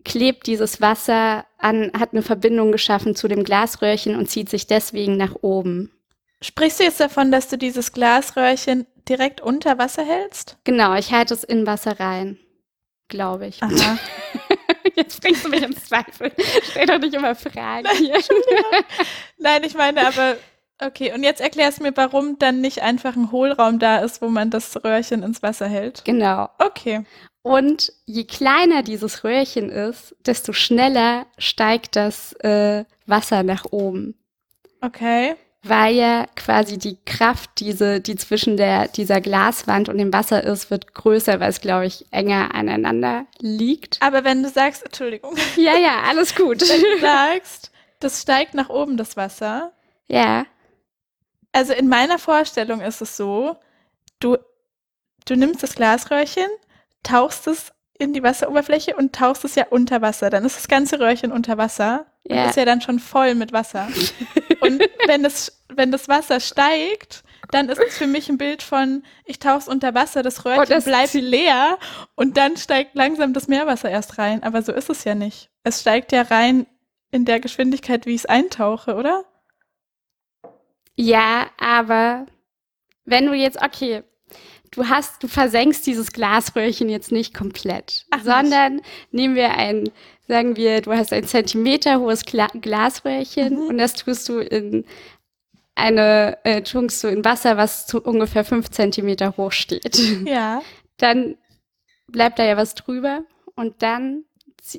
klebt 0.04 0.48
dieses 0.48 0.82
Wasser 0.82 1.46
an, 1.60 1.92
hat 2.00 2.14
eine 2.14 2.24
Verbindung 2.24 2.72
geschaffen 2.72 3.16
zu 3.16 3.28
dem 3.28 3.44
Glasröhrchen 3.44 4.16
und 4.16 4.28
zieht 4.28 4.50
sich 4.50 4.66
deswegen 4.66 5.18
nach 5.18 5.36
oben. 5.42 5.92
Sprichst 6.42 6.80
du 6.80 6.84
jetzt 6.84 7.00
davon, 7.00 7.32
dass 7.32 7.48
du 7.50 7.60
dieses 7.60 7.92
Glasröhrchen 7.92 8.88
direkt 9.10 9.42
unter 9.42 9.78
Wasser 9.78 10.06
hältst? 10.06 10.58
Genau, 10.64 10.96
ich 10.96 11.12
halte 11.12 11.34
es 11.34 11.44
in 11.44 11.66
Wasser 11.66 12.00
rein, 12.00 12.38
glaube 13.08 13.48
ich. 13.48 13.62
Aha. 13.62 13.98
Jetzt 14.96 15.22
bringst 15.22 15.46
du 15.46 15.50
mich 15.50 15.64
ins 15.64 15.86
Zweifel. 15.86 16.32
Stell 16.70 16.86
doch 16.86 17.00
nicht 17.00 17.14
immer 17.14 17.36
Fragen 17.36 17.84
Nein. 17.84 18.22
Nein, 19.38 19.64
ich 19.64 19.76
meine 19.76 20.06
aber, 20.06 20.38
okay, 20.84 21.14
und 21.14 21.24
jetzt 21.24 21.40
erklärst 21.40 21.80
du 21.80 21.84
mir, 21.84 21.96
warum 21.96 22.38
dann 22.40 22.62
nicht 22.62 22.82
einfach 22.82 23.16
ein 23.16 23.32
Hohlraum 23.32 23.80
da 23.80 24.00
ist, 24.00 24.22
wo 24.22 24.28
man 24.28 24.50
das 24.50 24.84
Röhrchen 24.84 25.24
ins 25.24 25.42
Wasser 25.42 25.68
hält. 25.68 26.04
Genau. 26.04 26.50
Okay. 26.58 27.06
Und 27.42 27.94
je 28.06 28.26
kleiner 28.26 28.84
dieses 28.84 29.24
Röhrchen 29.24 29.70
ist, 29.70 30.16
desto 30.26 30.52
schneller 30.52 31.26
steigt 31.38 31.96
das 31.96 32.34
äh, 32.42 32.86
Wasser 33.06 33.44
nach 33.44 33.66
oben. 33.72 34.16
Okay 34.82 35.36
weil 35.64 35.96
ja 35.96 36.26
quasi 36.36 36.78
die 36.80 36.98
Kraft, 37.06 37.52
diese, 37.60 38.02
die 38.02 38.16
zwischen 38.16 38.58
der, 38.58 38.88
dieser 38.88 39.22
Glaswand 39.22 39.90
und 39.90 39.98
dem 40.00 40.12
Wasser 40.12 40.44
ist, 40.44 40.72
wird 40.72 40.94
größer, 40.94 41.40
weil 41.40 41.50
es, 41.50 41.62
glaube 41.62 41.86
ich, 41.86 42.06
enger 42.12 42.56
aneinander 42.56 43.26
liegt. 43.40 44.02
Aber 44.02 44.24
wenn 44.24 44.42
du 44.42 44.50
sagst, 44.50 44.84
Entschuldigung. 44.84 45.36
Ja, 45.56 45.78
ja, 45.78 46.02
alles 46.08 46.36
gut. 46.36 46.62
Wenn 46.62 46.82
du 46.82 47.02
sagst, 47.02 47.72
das 48.00 48.22
steigt 48.22 48.56
nach 48.56 48.70
oben, 48.70 48.98
das 48.98 49.16
Wasser. 49.18 49.72
Ja. 50.08 50.46
Also 51.52 51.74
in 51.74 51.88
meiner 51.88 52.18
Vorstellung 52.18 52.82
ist 52.82 53.02
es 53.02 53.16
so, 53.16 53.58
du, 54.20 54.38
du 55.26 55.36
nimmst 55.36 55.62
das 55.62 55.76
Glasröhrchen, 55.76 56.48
tauchst 57.04 57.46
es 57.48 57.72
in 58.00 58.14
die 58.14 58.24
Wasseroberfläche 58.24 58.96
und 58.96 59.14
tauchst 59.14 59.46
es 59.46 59.54
ja 59.54 59.68
unter 59.70 60.02
Wasser. 60.02 60.32
Dann 60.32 60.44
ist 60.44 60.58
das 60.58 60.68
ganze 60.68 61.00
Röhrchen 61.00 61.32
unter 61.32 61.60
Wasser. 61.60 62.08
Ja. 62.24 62.50
ist 62.50 62.56
ja 62.56 62.66
dann 62.66 62.82
schon 62.82 63.00
voll 63.00 63.36
mit 63.36 63.52
Wasser. 63.52 63.88
und 64.62 64.82
wenn 65.08 65.24
das, 65.24 65.64
wenn 65.70 65.92
das 65.92 66.08
Wasser 66.08 66.40
steigt, 66.40 67.24
dann 67.52 67.70
ist 67.70 67.80
es 67.80 67.98
für 67.98 68.08
mich 68.08 68.30
ein 68.30 68.38
Bild 68.38 68.64
von, 68.64 69.04
ich 69.26 69.40
tauche 69.40 69.60
es 69.60 69.68
unter 69.68 69.94
Wasser, 69.94 70.24
das 70.24 70.46
Röhrchen 70.46 70.64
oh, 70.64 70.66
das 70.66 70.86
bleibt 70.86 71.14
leer 71.14 71.78
und 72.16 72.38
dann 72.38 72.58
steigt 72.58 72.96
langsam 72.96 73.34
das 73.34 73.48
Meerwasser 73.48 73.90
erst 73.90 74.18
rein. 74.18 74.42
Aber 74.44 74.62
so 74.62 74.72
ist 74.72 74.90
es 74.90 75.04
ja 75.04 75.16
nicht. 75.16 75.50
Es 75.64 75.82
steigt 75.82 76.12
ja 76.12 76.22
rein 76.24 76.66
in 77.12 77.26
der 77.26 77.40
Geschwindigkeit, 77.40 78.06
wie 78.06 78.16
ich 78.16 78.22
es 78.22 78.26
eintauche, 78.26 78.96
oder? 78.96 79.26
Ja, 80.96 81.48
aber 81.58 82.26
wenn 83.06 83.26
du 83.26 83.34
jetzt, 83.34 83.62
okay, 83.62 84.04
du 84.72 84.88
hast, 84.88 85.22
du 85.22 85.28
versenkst 85.28 85.86
dieses 85.86 86.12
Glasröhrchen 86.12 86.90
jetzt 86.90 87.12
nicht 87.12 87.34
komplett, 87.34 88.06
Ach, 88.12 88.22
sondern 88.24 88.76
nicht. 88.76 88.86
nehmen 89.12 89.36
wir 89.36 89.52
ein, 89.52 89.90
sagen 90.32 90.56
wir, 90.56 90.80
du 90.82 90.94
hast 90.94 91.12
ein 91.12 91.26
Zentimeter 91.26 92.00
hohes 92.00 92.24
Gla 92.24 92.48
Glasröhrchen 92.48 93.56
mhm. 93.56 93.68
und 93.68 93.78
das 93.78 93.96
tust 93.96 94.30
du 94.30 94.40
in 94.40 94.86
eine, 95.76 96.38
äh, 96.46 96.62
tunkst 96.62 97.04
du 97.04 97.10
in 97.10 97.26
Wasser, 97.26 97.58
was 97.58 97.86
zu 97.86 98.02
ungefähr 98.02 98.46
fünf 98.46 98.70
Zentimeter 98.70 99.36
hoch 99.36 99.52
steht. 99.52 100.00
Ja. 100.26 100.62
Dann 100.98 101.36
bleibt 102.08 102.40
da 102.40 102.46
ja 102.46 102.56
was 102.56 102.76
drüber 102.76 103.26
und 103.56 103.82
dann 103.82 104.24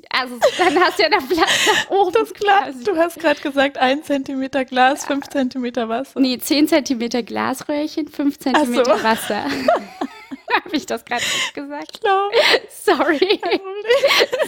also 0.09 0.39
dann 0.57 0.79
hast 0.79 0.97
du 0.97 1.03
ja 1.03 1.09
noch 1.09 1.27
Platz 1.27 1.67
nach 1.67 1.89
oben. 1.89 2.13
Das 2.13 2.33
Glas, 2.33 2.83
du 2.83 2.95
hast 2.95 3.19
gerade 3.19 3.41
gesagt, 3.41 3.77
ein 3.77 4.03
Zentimeter 4.03 4.65
Glas, 4.65 5.05
fünf 5.05 5.27
Zentimeter 5.27 5.89
Wasser. 5.89 6.19
Nee, 6.19 6.37
zehn 6.37 6.67
Zentimeter 6.67 7.21
Glasröhrchen, 7.21 8.07
fünf 8.07 8.39
Zentimeter 8.39 8.97
so. 8.97 9.03
Wasser. 9.03 9.43
Habe 10.53 10.75
ich 10.75 10.85
das 10.85 11.03
gerade 11.03 11.23
nicht 11.23 11.53
gesagt? 11.53 12.01
Klar. 12.01 12.29
Sorry. 12.69 13.41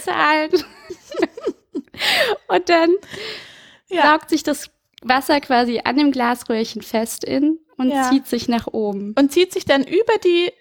Zahlen. 0.02 0.50
Und 2.48 2.68
dann 2.68 2.90
ja. 3.88 4.02
saugt 4.02 4.30
sich 4.30 4.42
das 4.42 4.70
Wasser 5.02 5.40
quasi 5.40 5.80
an 5.84 5.96
dem 5.96 6.12
Glasröhrchen 6.12 6.82
fest 6.82 7.24
in 7.24 7.58
und 7.76 7.90
ja. 7.90 8.08
zieht 8.10 8.26
sich 8.26 8.48
nach 8.48 8.66
oben. 8.68 9.14
Und 9.18 9.32
zieht 9.32 9.52
sich 9.52 9.64
dann 9.64 9.84
über 9.84 10.16
die, 10.24 10.52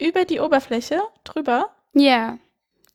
über 0.00 0.24
die 0.24 0.40
Oberfläche 0.40 1.00
drüber? 1.24 1.70
Ja. 1.92 2.38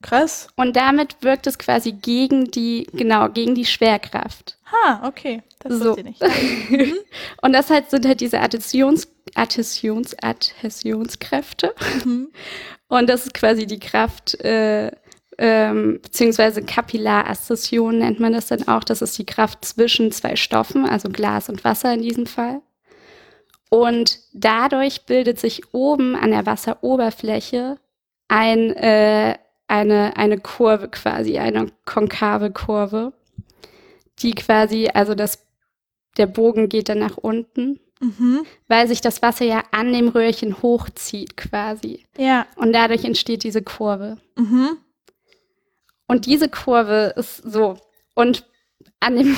Krass. 0.02 0.48
Und 0.56 0.76
damit 0.76 1.16
wirkt 1.20 1.46
es 1.46 1.58
quasi 1.58 1.92
gegen 1.92 2.50
die, 2.50 2.86
genau, 2.92 3.28
gegen 3.28 3.54
die 3.54 3.66
Schwerkraft. 3.66 4.56
Ha, 4.72 5.06
okay. 5.06 5.42
Das 5.58 5.74
so. 5.74 5.96
ich 5.96 6.04
nicht. 6.04 6.22
Mhm. 6.70 6.94
und 7.42 7.52
das 7.52 7.70
halt 7.70 7.90
sind 7.90 8.06
halt 8.06 8.20
diese 8.20 8.40
Adhäsions, 8.40 9.08
Adhäsions, 9.34 10.16
Adhäsionskräfte. 10.22 11.74
Mhm. 12.04 12.28
Und 12.88 13.08
das 13.08 13.26
ist 13.26 13.34
quasi 13.34 13.68
die 13.68 13.78
Kraft, 13.78 14.34
äh, 14.40 14.90
ähm, 15.38 16.00
beziehungsweise 16.02 16.60
Kapillarassoziation 16.60 17.98
nennt 17.98 18.18
man 18.18 18.32
das 18.32 18.48
dann 18.48 18.66
auch. 18.66 18.82
Das 18.82 19.00
ist 19.00 19.16
die 19.16 19.24
Kraft 19.24 19.64
zwischen 19.64 20.10
zwei 20.10 20.34
Stoffen, 20.34 20.84
also 20.84 21.08
Glas 21.08 21.48
und 21.48 21.62
Wasser 21.62 21.94
in 21.94 22.02
diesem 22.02 22.26
Fall. 22.26 22.62
Und 23.68 24.18
dadurch 24.32 25.06
bildet 25.06 25.38
sich 25.38 25.72
oben 25.72 26.16
an 26.16 26.32
der 26.32 26.46
Wasseroberfläche 26.46 27.78
ein, 28.26 28.74
äh, 28.74 29.38
eine, 29.70 30.16
eine 30.16 30.38
Kurve 30.38 30.88
quasi, 30.88 31.38
eine 31.38 31.66
konkave 31.84 32.50
Kurve, 32.50 33.12
die 34.18 34.32
quasi, 34.32 34.88
also 34.92 35.14
das, 35.14 35.46
der 36.16 36.26
Bogen 36.26 36.68
geht 36.68 36.88
dann 36.88 36.98
nach 36.98 37.16
unten, 37.16 37.78
mhm. 38.00 38.44
weil 38.66 38.88
sich 38.88 39.00
das 39.00 39.22
Wasser 39.22 39.44
ja 39.44 39.62
an 39.70 39.92
dem 39.92 40.08
Röhrchen 40.08 40.60
hochzieht 40.60 41.36
quasi. 41.36 42.04
Ja. 42.18 42.46
Und 42.56 42.72
dadurch 42.72 43.04
entsteht 43.04 43.44
diese 43.44 43.62
Kurve. 43.62 44.18
Mhm. 44.36 44.76
Und 46.08 46.26
diese 46.26 46.48
Kurve 46.48 47.14
ist 47.16 47.36
so. 47.36 47.76
Und 48.14 48.44
an 48.98 49.16
dem 49.16 49.36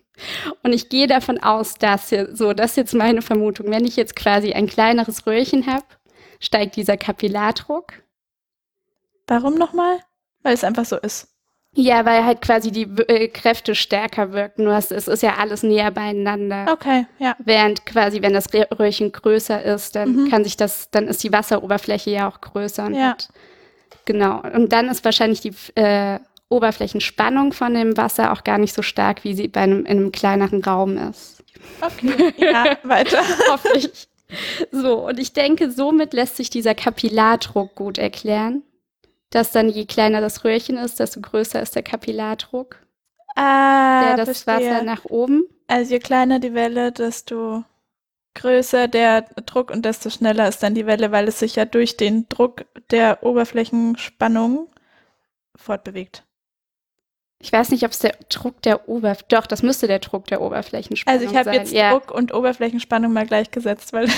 und 0.62 0.72
ich 0.72 0.88
gehe 0.88 1.08
davon 1.08 1.38
aus, 1.42 1.74
dass 1.74 2.10
hier, 2.10 2.34
so, 2.34 2.52
das 2.52 2.72
ist 2.72 2.76
jetzt 2.76 2.94
meine 2.94 3.22
Vermutung. 3.22 3.70
Wenn 3.70 3.84
ich 3.84 3.96
jetzt 3.96 4.14
quasi 4.14 4.52
ein 4.52 4.68
kleineres 4.68 5.26
Röhrchen 5.26 5.66
habe, 5.66 5.84
steigt 6.38 6.76
dieser 6.76 6.96
Kapillardruck. 6.96 8.03
Warum 9.26 9.54
nochmal? 9.54 9.98
Weil 10.42 10.54
es 10.54 10.64
einfach 10.64 10.84
so 10.84 10.96
ist. 10.96 11.28
Ja, 11.76 12.04
weil 12.04 12.24
halt 12.24 12.40
quasi 12.40 12.70
die 12.70 12.88
äh, 13.08 13.26
Kräfte 13.28 13.74
stärker 13.74 14.32
wirken. 14.32 14.64
Nur 14.64 14.74
es, 14.74 14.92
es 14.92 15.08
ist 15.08 15.22
ja 15.22 15.36
alles 15.38 15.64
näher 15.64 15.90
beieinander. 15.90 16.66
Okay, 16.70 17.06
ja. 17.18 17.34
Während 17.38 17.84
quasi, 17.84 18.22
wenn 18.22 18.32
das 18.32 18.46
Röhrchen 18.52 19.10
größer 19.10 19.60
ist, 19.62 19.96
dann 19.96 20.14
mhm. 20.14 20.30
kann 20.30 20.44
sich 20.44 20.56
das, 20.56 20.90
dann 20.90 21.08
ist 21.08 21.24
die 21.24 21.32
Wasseroberfläche 21.32 22.10
ja 22.10 22.28
auch 22.28 22.40
größer 22.40 22.86
und 22.86 22.94
ja. 22.94 23.10
Hat, 23.10 23.28
Genau. 24.04 24.40
Und 24.40 24.72
dann 24.72 24.88
ist 24.88 25.04
wahrscheinlich 25.04 25.40
die 25.40 25.52
äh, 25.74 26.18
Oberflächenspannung 26.48 27.52
von 27.52 27.74
dem 27.74 27.96
Wasser 27.96 28.32
auch 28.32 28.44
gar 28.44 28.58
nicht 28.58 28.74
so 28.74 28.82
stark, 28.82 29.24
wie 29.24 29.34
sie 29.34 29.48
bei 29.48 29.60
einem, 29.60 29.86
in 29.86 29.98
einem 29.98 30.12
kleineren 30.12 30.62
Raum 30.62 30.96
ist. 30.96 31.42
Okay, 31.80 32.34
ja, 32.36 32.76
weiter. 32.82 33.22
Hoffe 33.50 33.68
ich. 33.76 34.08
So, 34.70 35.06
und 35.08 35.18
ich 35.18 35.32
denke, 35.32 35.70
somit 35.70 36.12
lässt 36.12 36.36
sich 36.36 36.50
dieser 36.50 36.74
Kapillardruck 36.74 37.74
gut 37.74 37.98
erklären. 37.98 38.62
Dass 39.34 39.50
dann 39.50 39.68
je 39.68 39.84
kleiner 39.84 40.20
das 40.20 40.44
Röhrchen 40.44 40.76
ist, 40.76 41.00
desto 41.00 41.20
größer 41.20 41.60
ist 41.60 41.74
der 41.74 41.82
Kapillardruck. 41.82 42.76
Ah, 43.34 44.14
der 44.14 44.24
das 44.24 44.42
verstehe. 44.42 44.70
Wasser 44.70 44.84
nach 44.84 45.06
oben. 45.06 45.42
Also 45.66 45.94
je 45.94 45.98
kleiner 45.98 46.38
die 46.38 46.54
Welle, 46.54 46.92
desto 46.92 47.64
größer 48.34 48.86
der 48.86 49.22
Druck 49.44 49.72
und 49.72 49.84
desto 49.84 50.08
schneller 50.08 50.48
ist 50.48 50.62
dann 50.62 50.76
die 50.76 50.86
Welle, 50.86 51.10
weil 51.10 51.26
es 51.26 51.40
sich 51.40 51.56
ja 51.56 51.64
durch 51.64 51.96
den 51.96 52.28
Druck 52.28 52.66
der 52.92 53.24
Oberflächenspannung 53.24 54.68
fortbewegt. 55.56 56.22
Ich 57.44 57.52
weiß 57.52 57.72
nicht, 57.72 57.84
ob 57.84 57.90
es 57.90 57.98
der 57.98 58.14
Druck 58.30 58.62
der 58.62 58.88
Oberfläche, 58.88 59.26
doch, 59.28 59.46
das 59.46 59.62
müsste 59.62 59.86
der 59.86 59.98
Druck 59.98 60.24
der 60.28 60.40
Oberflächenspannung 60.40 61.20
sein. 61.20 61.28
Also 61.28 61.38
ich 61.38 61.46
habe 61.46 61.54
jetzt 61.54 61.74
ja. 61.74 61.90
Druck 61.92 62.10
und 62.10 62.32
Oberflächenspannung 62.32 63.12
mal 63.12 63.26
gleichgesetzt, 63.26 63.92
weil 63.92 64.08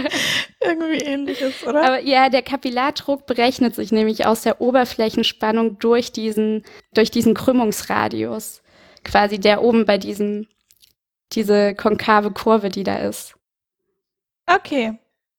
irgendwie 0.64 1.04
ähnlich 1.04 1.42
ist, 1.42 1.62
oder? 1.66 1.84
Aber 1.84 2.00
ja, 2.00 2.30
der 2.30 2.40
Kapillardruck 2.40 3.26
berechnet 3.26 3.74
sich 3.74 3.92
nämlich 3.92 4.24
aus 4.24 4.40
der 4.40 4.62
Oberflächenspannung 4.62 5.78
durch 5.78 6.10
diesen, 6.10 6.64
durch 6.94 7.10
diesen 7.10 7.34
Krümmungsradius. 7.34 8.62
Quasi 9.04 9.38
der 9.38 9.62
oben 9.62 9.84
bei 9.84 9.98
diesem, 9.98 10.46
diese 11.32 11.74
konkave 11.74 12.30
Kurve, 12.30 12.70
die 12.70 12.84
da 12.84 12.96
ist. 12.96 13.34
Okay. 14.46 14.98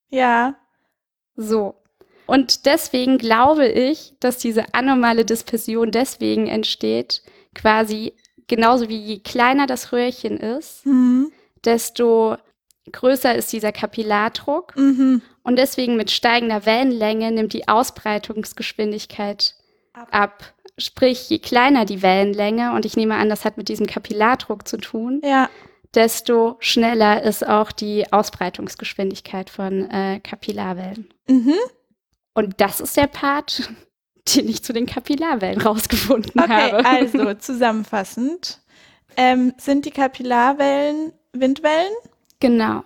Ja. 0.10 0.58
So. 1.36 1.81
Und 2.26 2.66
deswegen 2.66 3.18
glaube 3.18 3.68
ich, 3.68 4.14
dass 4.20 4.38
diese 4.38 4.74
anormale 4.74 5.26
Dispersion 5.26 5.92
deswegen 5.92 6.48
entsteht, 6.48 7.24
quasi 7.54 8.14
genauso 8.48 8.90
wie 8.90 8.98
je 8.98 9.20
kleiner 9.20 9.68
das 9.68 9.92
Röhrchen 9.92 10.38
ist, 10.38 10.86
mhm. 10.86 11.32
desto 11.66 12.38
größer 12.92 13.36
ist 13.36 13.52
dieser 13.54 13.72
Kapillardruck. 13.72 14.76
Mhm. 14.76 15.22
Und 15.44 15.58
deswegen 15.58 15.96
mit 15.96 16.12
steigender 16.12 16.66
Wellenlänge 16.66 17.32
nimmt 17.32 17.54
die 17.54 17.68
Ausbreitungsgeschwindigkeit 17.68 19.56
ab. 19.94 20.08
ab. 20.12 20.54
Sprich, 20.78 21.30
je 21.30 21.40
kleiner 21.40 21.86
die 21.86 22.02
Wellenlänge, 22.02 22.74
und 22.74 22.86
ich 22.86 22.96
nehme 22.96 23.16
an, 23.16 23.30
das 23.30 23.46
hat 23.46 23.58
mit 23.58 23.70
diesem 23.70 23.88
Kapillardruck 23.88 24.68
zu 24.68 24.78
tun, 24.78 25.22
ja 25.24 25.50
desto 25.96 26.56
schneller 26.60 27.22
ist 27.24 27.48
auch 27.48 27.72
die 27.72 28.12
Ausbreitungsgeschwindigkeit 28.12 29.50
von 29.50 29.90
äh, 29.90 30.20
Kapillarwellen. 30.20 31.10
Mhm. 31.28 31.54
Und 32.34 32.62
das 32.62 32.80
ist 32.80 32.98
der 32.98 33.08
Part, 33.08 33.72
den 34.36 34.48
ich 34.48 34.64
zu 34.64 34.74
den 34.74 34.86
Kapillarwellen 34.86 35.62
rausgefunden 35.62 36.42
okay, 36.42 36.52
habe. 36.52 36.78
Okay, 36.80 36.88
also 36.88 37.34
zusammenfassend. 37.40 38.62
Ähm, 39.18 39.54
sind 39.58 39.86
die 39.86 39.92
Kapillarwellen 39.92 41.14
Windwellen? 41.34 41.94
Genau. 42.40 42.84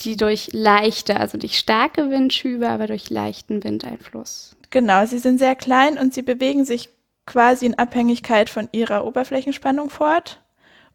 Die 0.00 0.16
durch 0.16 0.50
leichte, 0.52 1.18
also 1.18 1.38
nicht 1.38 1.56
starke 1.56 2.10
Windschübe, 2.10 2.68
aber 2.68 2.86
durch 2.86 3.10
leichten 3.10 3.64
Windeinfluss. 3.64 4.56
Genau, 4.70 5.06
sie 5.06 5.18
sind 5.18 5.38
sehr 5.38 5.54
klein 5.54 5.98
und 5.98 6.12
sie 6.12 6.22
bewegen 6.22 6.64
sich 6.64 6.90
quasi 7.24 7.66
in 7.66 7.78
Abhängigkeit 7.78 8.50
von 8.50 8.68
ihrer 8.72 9.04
Oberflächenspannung 9.04 9.90
fort. 9.90 10.42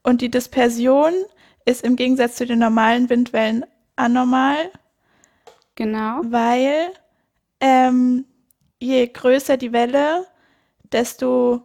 Und 0.03 0.21
die 0.21 0.29
Dispersion 0.29 1.13
ist 1.65 1.83
im 1.83 1.95
Gegensatz 1.95 2.35
zu 2.35 2.45
den 2.45 2.59
normalen 2.59 3.09
Windwellen 3.09 3.65
anormal. 3.95 4.71
Genau. 5.75 6.21
Weil 6.23 6.91
ähm, 7.61 8.25
je 8.79 9.07
größer 9.07 9.55
die 9.55 9.71
Welle, 9.71 10.25
desto 10.91 11.61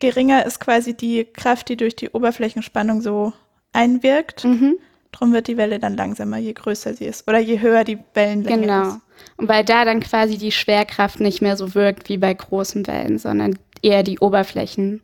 geringer 0.00 0.44
ist 0.44 0.60
quasi 0.60 0.94
die 0.94 1.24
Kraft, 1.24 1.68
die 1.68 1.76
durch 1.76 1.96
die 1.96 2.10
Oberflächenspannung 2.10 3.00
so 3.00 3.32
einwirkt. 3.72 4.44
Mhm. 4.44 4.76
Drum 5.12 5.32
wird 5.32 5.46
die 5.46 5.56
Welle 5.56 5.78
dann 5.78 5.96
langsamer, 5.96 6.38
je 6.38 6.52
größer 6.52 6.92
sie 6.92 7.04
ist. 7.04 7.28
Oder 7.28 7.38
je 7.38 7.60
höher 7.60 7.84
die 7.84 7.98
Wellenlänge 8.14 8.62
genau. 8.62 8.82
ist. 8.82 8.88
Genau. 8.88 9.00
Und 9.36 9.48
weil 9.48 9.64
da 9.64 9.84
dann 9.84 10.00
quasi 10.00 10.36
die 10.36 10.52
Schwerkraft 10.52 11.20
nicht 11.20 11.40
mehr 11.40 11.56
so 11.56 11.74
wirkt 11.74 12.08
wie 12.08 12.18
bei 12.18 12.34
großen 12.34 12.86
Wellen, 12.86 13.18
sondern 13.18 13.58
eher 13.80 14.02
die 14.02 14.18
Oberflächen. 14.18 15.02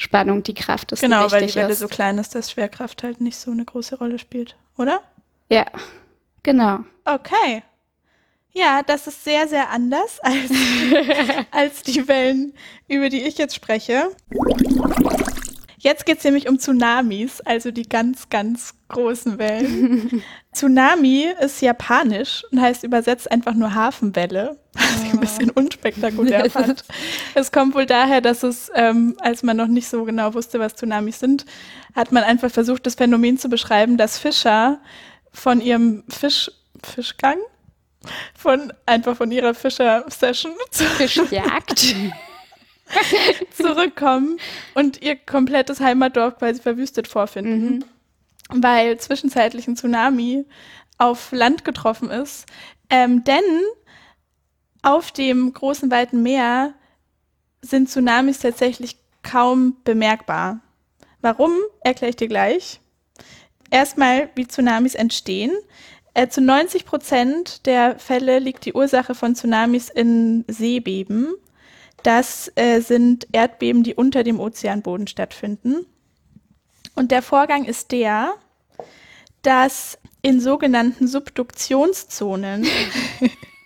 Spannung 0.00 0.44
die 0.44 0.54
Kraft 0.54 0.92
ist. 0.92 1.00
Genau, 1.00 1.30
weil 1.32 1.44
die 1.44 1.54
Welle 1.56 1.72
ist. 1.72 1.80
so 1.80 1.88
klein 1.88 2.18
ist, 2.18 2.32
dass 2.34 2.52
Schwerkraft 2.52 3.02
halt 3.02 3.20
nicht 3.20 3.36
so 3.36 3.50
eine 3.50 3.64
große 3.64 3.98
Rolle 3.98 4.20
spielt, 4.20 4.56
oder? 4.76 5.02
Ja, 5.50 5.66
genau. 6.44 6.84
Okay. 7.04 7.64
Ja, 8.52 8.82
das 8.82 9.06
ist 9.06 9.24
sehr, 9.24 9.46
sehr 9.46 9.70
anders 9.70 10.20
als, 10.22 10.50
als 11.50 11.82
die 11.82 12.06
Wellen, 12.08 12.54
über 12.88 13.08
die 13.08 13.22
ich 13.22 13.38
jetzt 13.38 13.54
spreche. 13.54 14.10
Jetzt 15.80 16.06
geht 16.06 16.18
es 16.18 16.24
nämlich 16.24 16.48
um 16.48 16.58
Tsunamis, 16.58 17.40
also 17.42 17.70
die 17.70 17.88
ganz, 17.88 18.28
ganz 18.30 18.74
großen 18.88 19.38
Wellen. 19.38 20.24
Tsunami 20.52 21.28
ist 21.40 21.62
japanisch 21.62 22.44
und 22.50 22.60
heißt 22.60 22.82
übersetzt 22.82 23.30
einfach 23.30 23.54
nur 23.54 23.74
Hafenwelle, 23.74 24.58
was 24.72 25.04
ich 25.04 25.12
ein 25.12 25.20
bisschen 25.20 25.50
unspektakulär 25.50 26.50
fand. 26.50 26.84
Es 27.34 27.52
kommt 27.52 27.76
wohl 27.76 27.86
daher, 27.86 28.20
dass 28.20 28.42
es, 28.42 28.72
ähm, 28.74 29.16
als 29.20 29.44
man 29.44 29.56
noch 29.56 29.68
nicht 29.68 29.88
so 29.88 30.04
genau 30.04 30.34
wusste, 30.34 30.58
was 30.58 30.74
Tsunamis 30.74 31.20
sind, 31.20 31.46
hat 31.94 32.10
man 32.10 32.24
einfach 32.24 32.50
versucht, 32.50 32.84
das 32.84 32.96
Phänomen 32.96 33.38
zu 33.38 33.48
beschreiben, 33.48 33.96
dass 33.96 34.18
Fischer 34.18 34.80
von 35.32 35.60
ihrem 35.60 36.02
Fisch, 36.08 36.50
Fischgang, 36.82 37.38
von 38.36 38.72
einfach 38.86 39.16
von 39.16 39.30
ihrer 39.30 39.54
Fischer-Session 39.54 40.52
Fischjagd 40.70 41.96
zurückkommen 43.56 44.38
und 44.74 45.02
ihr 45.02 45.16
komplettes 45.16 45.80
Heimatdorf 45.80 46.38
quasi 46.38 46.60
verwüstet 46.62 47.08
vorfinden, 47.08 47.84
mhm. 48.50 48.62
weil 48.62 48.98
zwischenzeitlich 48.98 49.66
ein 49.66 49.76
Tsunami 49.76 50.44
auf 50.96 51.32
Land 51.32 51.64
getroffen 51.64 52.10
ist. 52.10 52.46
Ähm, 52.90 53.24
denn 53.24 53.44
auf 54.82 55.12
dem 55.12 55.52
großen 55.52 55.90
weiten 55.90 56.22
Meer 56.22 56.74
sind 57.60 57.90
Tsunamis 57.90 58.38
tatsächlich 58.38 58.96
kaum 59.22 59.76
bemerkbar. 59.84 60.60
Warum, 61.20 61.52
erkläre 61.80 62.10
ich 62.10 62.16
dir 62.16 62.28
gleich. 62.28 62.80
Erstmal, 63.70 64.30
wie 64.34 64.46
Tsunamis 64.46 64.94
entstehen. 64.94 65.52
Äh, 66.14 66.28
zu 66.28 66.40
90 66.40 66.84
Prozent 66.84 67.66
der 67.66 67.98
Fälle 67.98 68.38
liegt 68.38 68.64
die 68.64 68.72
Ursache 68.72 69.14
von 69.14 69.34
Tsunamis 69.34 69.88
in 69.88 70.44
Seebeben. 70.48 71.34
Das 72.02 72.50
äh, 72.54 72.80
sind 72.80 73.26
Erdbeben, 73.32 73.82
die 73.82 73.94
unter 73.94 74.24
dem 74.24 74.40
Ozeanboden 74.40 75.06
stattfinden. 75.06 75.86
Und 76.94 77.10
der 77.10 77.22
Vorgang 77.22 77.64
ist 77.64 77.92
der, 77.92 78.34
dass 79.42 79.98
in 80.22 80.40
sogenannten 80.40 81.06
Subduktionszonen, 81.06 82.66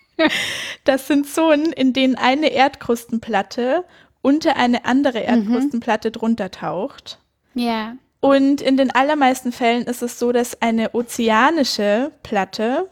das 0.85 1.07
sind 1.07 1.27
Zonen, 1.27 1.73
in 1.73 1.93
denen 1.93 2.17
eine 2.17 2.53
Erdkrustenplatte 2.53 3.85
unter 4.21 4.57
eine 4.57 4.85
andere 4.85 5.21
mhm. 5.21 5.25
Erdkrustenplatte 5.25 6.09
mhm. 6.09 6.13
drunter 6.13 6.51
taucht. 6.51 7.19
Ja. 7.55 7.97
Und 8.23 8.61
in 8.61 8.77
den 8.77 8.93
allermeisten 8.93 9.51
Fällen 9.51 9.83
ist 9.83 10.01
es 10.01 10.21
so, 10.21 10.31
dass 10.31 10.63
eine 10.63 10.95
ozeanische 10.95 12.13
Platte, 12.23 12.89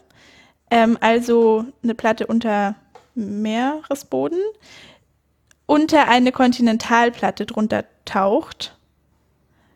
ähm, 0.69 0.97
also 0.99 1.63
eine 1.81 1.95
Platte 1.95 2.27
unter 2.27 2.75
Meeresboden, 3.15 4.41
unter 5.67 6.09
eine 6.09 6.33
Kontinentalplatte 6.33 7.45
drunter 7.45 7.85
taucht. 8.03 8.75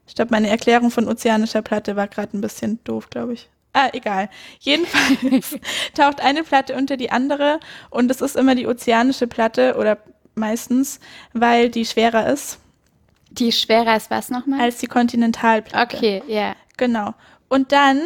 Ich 0.06 0.16
glaube, 0.16 0.32
meine 0.32 0.50
Erklärung 0.50 0.92
von 0.92 1.08
ozeanischer 1.08 1.62
Platte 1.62 1.96
war 1.96 2.10
gerade 2.10 2.38
ein 2.38 2.42
bisschen 2.42 2.84
doof, 2.84 3.10
glaube 3.10 3.32
ich. 3.32 3.50
Ah, 3.72 3.88
egal. 3.94 4.30
Jedenfalls 4.60 5.58
taucht 5.94 6.20
eine 6.20 6.44
Platte 6.44 6.76
unter 6.76 6.98
die 6.98 7.12
andere 7.12 7.62
und 7.90 8.12
es 8.12 8.20
ist 8.20 8.36
immer 8.36 8.56
die 8.56 8.68
ozeanische 8.68 9.28
Platte 9.28 9.78
oder 9.78 10.00
meistens, 10.34 11.00
weil 11.32 11.70
die 11.70 11.86
schwerer 11.86 12.28
ist. 12.28 12.60
Die 13.32 13.52
schwerer 13.52 13.96
ist 13.98 14.10
was 14.10 14.30
nochmal? 14.30 14.62
Als 14.62 14.78
die 14.78 14.88
Kontinentalplatte. 14.88 15.98
Okay, 15.98 16.24
ja. 16.28 16.36
Yeah. 16.36 16.56
Genau. 16.78 17.14
Und 17.50 17.72
dann 17.72 18.02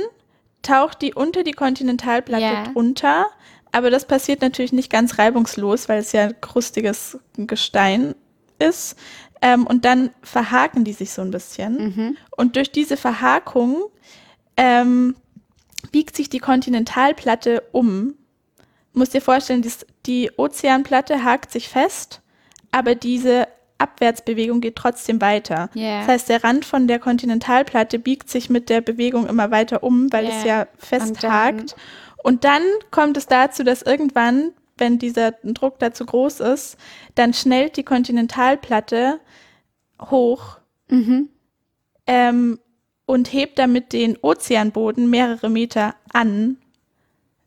taucht 0.61 1.01
die 1.01 1.13
unter 1.13 1.43
die 1.43 1.53
Kontinentalplatte 1.53 2.43
yeah. 2.43 2.63
drunter 2.65 3.27
aber 3.71 3.89
das 3.89 4.05
passiert 4.05 4.41
natürlich 4.41 4.73
nicht 4.73 4.91
ganz 4.91 5.17
reibungslos, 5.17 5.89
weil 5.89 5.99
es 5.99 6.11
ja 6.11 6.31
krustiges 6.33 7.19
Gestein 7.37 8.15
ist. 8.57 8.97
Ähm, 9.41 9.65
und 9.67 9.85
dann 9.85 10.09
verhaken 10.21 10.83
die 10.83 10.93
sich 10.93 11.11
so 11.11 11.21
ein 11.21 11.31
bisschen. 11.31 11.95
Mhm. 11.95 12.17
Und 12.35 12.55
durch 12.55 12.71
diese 12.71 12.97
Verhakung 12.97 13.83
ähm, 14.57 15.15
biegt 15.91 16.15
sich 16.15 16.29
die 16.29 16.39
Kontinentalplatte 16.39 17.63
um. 17.71 18.15
Muss 18.93 19.11
dir 19.11 19.21
vorstellen, 19.21 19.61
die, 19.61 19.71
die 20.05 20.31
Ozeanplatte 20.35 21.23
hakt 21.23 21.51
sich 21.51 21.69
fest, 21.69 22.21
aber 22.71 22.95
diese 22.95 23.47
Abwärtsbewegung 23.79 24.61
geht 24.61 24.75
trotzdem 24.75 25.21
weiter. 25.21 25.69
Yeah. 25.75 25.99
Das 26.01 26.07
heißt, 26.07 26.29
der 26.29 26.43
Rand 26.43 26.65
von 26.65 26.87
der 26.87 26.99
Kontinentalplatte 26.99 27.97
biegt 27.97 28.29
sich 28.29 28.49
mit 28.49 28.69
der 28.69 28.81
Bewegung 28.81 29.25
immer 29.27 29.51
weiter 29.51 29.83
um, 29.83 30.11
weil 30.11 30.25
yeah. 30.25 30.37
es 30.37 30.43
ja 30.43 30.67
festhakt. 30.77 31.75
Und 32.23 32.43
dann 32.43 32.61
kommt 32.91 33.17
es 33.17 33.25
dazu, 33.27 33.63
dass 33.63 33.81
irgendwann, 33.81 34.51
wenn 34.77 34.99
dieser 34.99 35.31
Druck 35.43 35.79
da 35.79 35.93
zu 35.93 36.05
groß 36.05 36.41
ist, 36.41 36.77
dann 37.15 37.33
schnellt 37.33 37.77
die 37.77 37.83
Kontinentalplatte 37.83 39.19
hoch 40.01 40.57
mhm. 40.89 41.29
ähm, 42.05 42.59
und 43.05 43.31
hebt 43.33 43.59
damit 43.59 43.93
den 43.93 44.17
Ozeanboden 44.21 45.09
mehrere 45.09 45.49
Meter 45.49 45.95
an, 46.11 46.57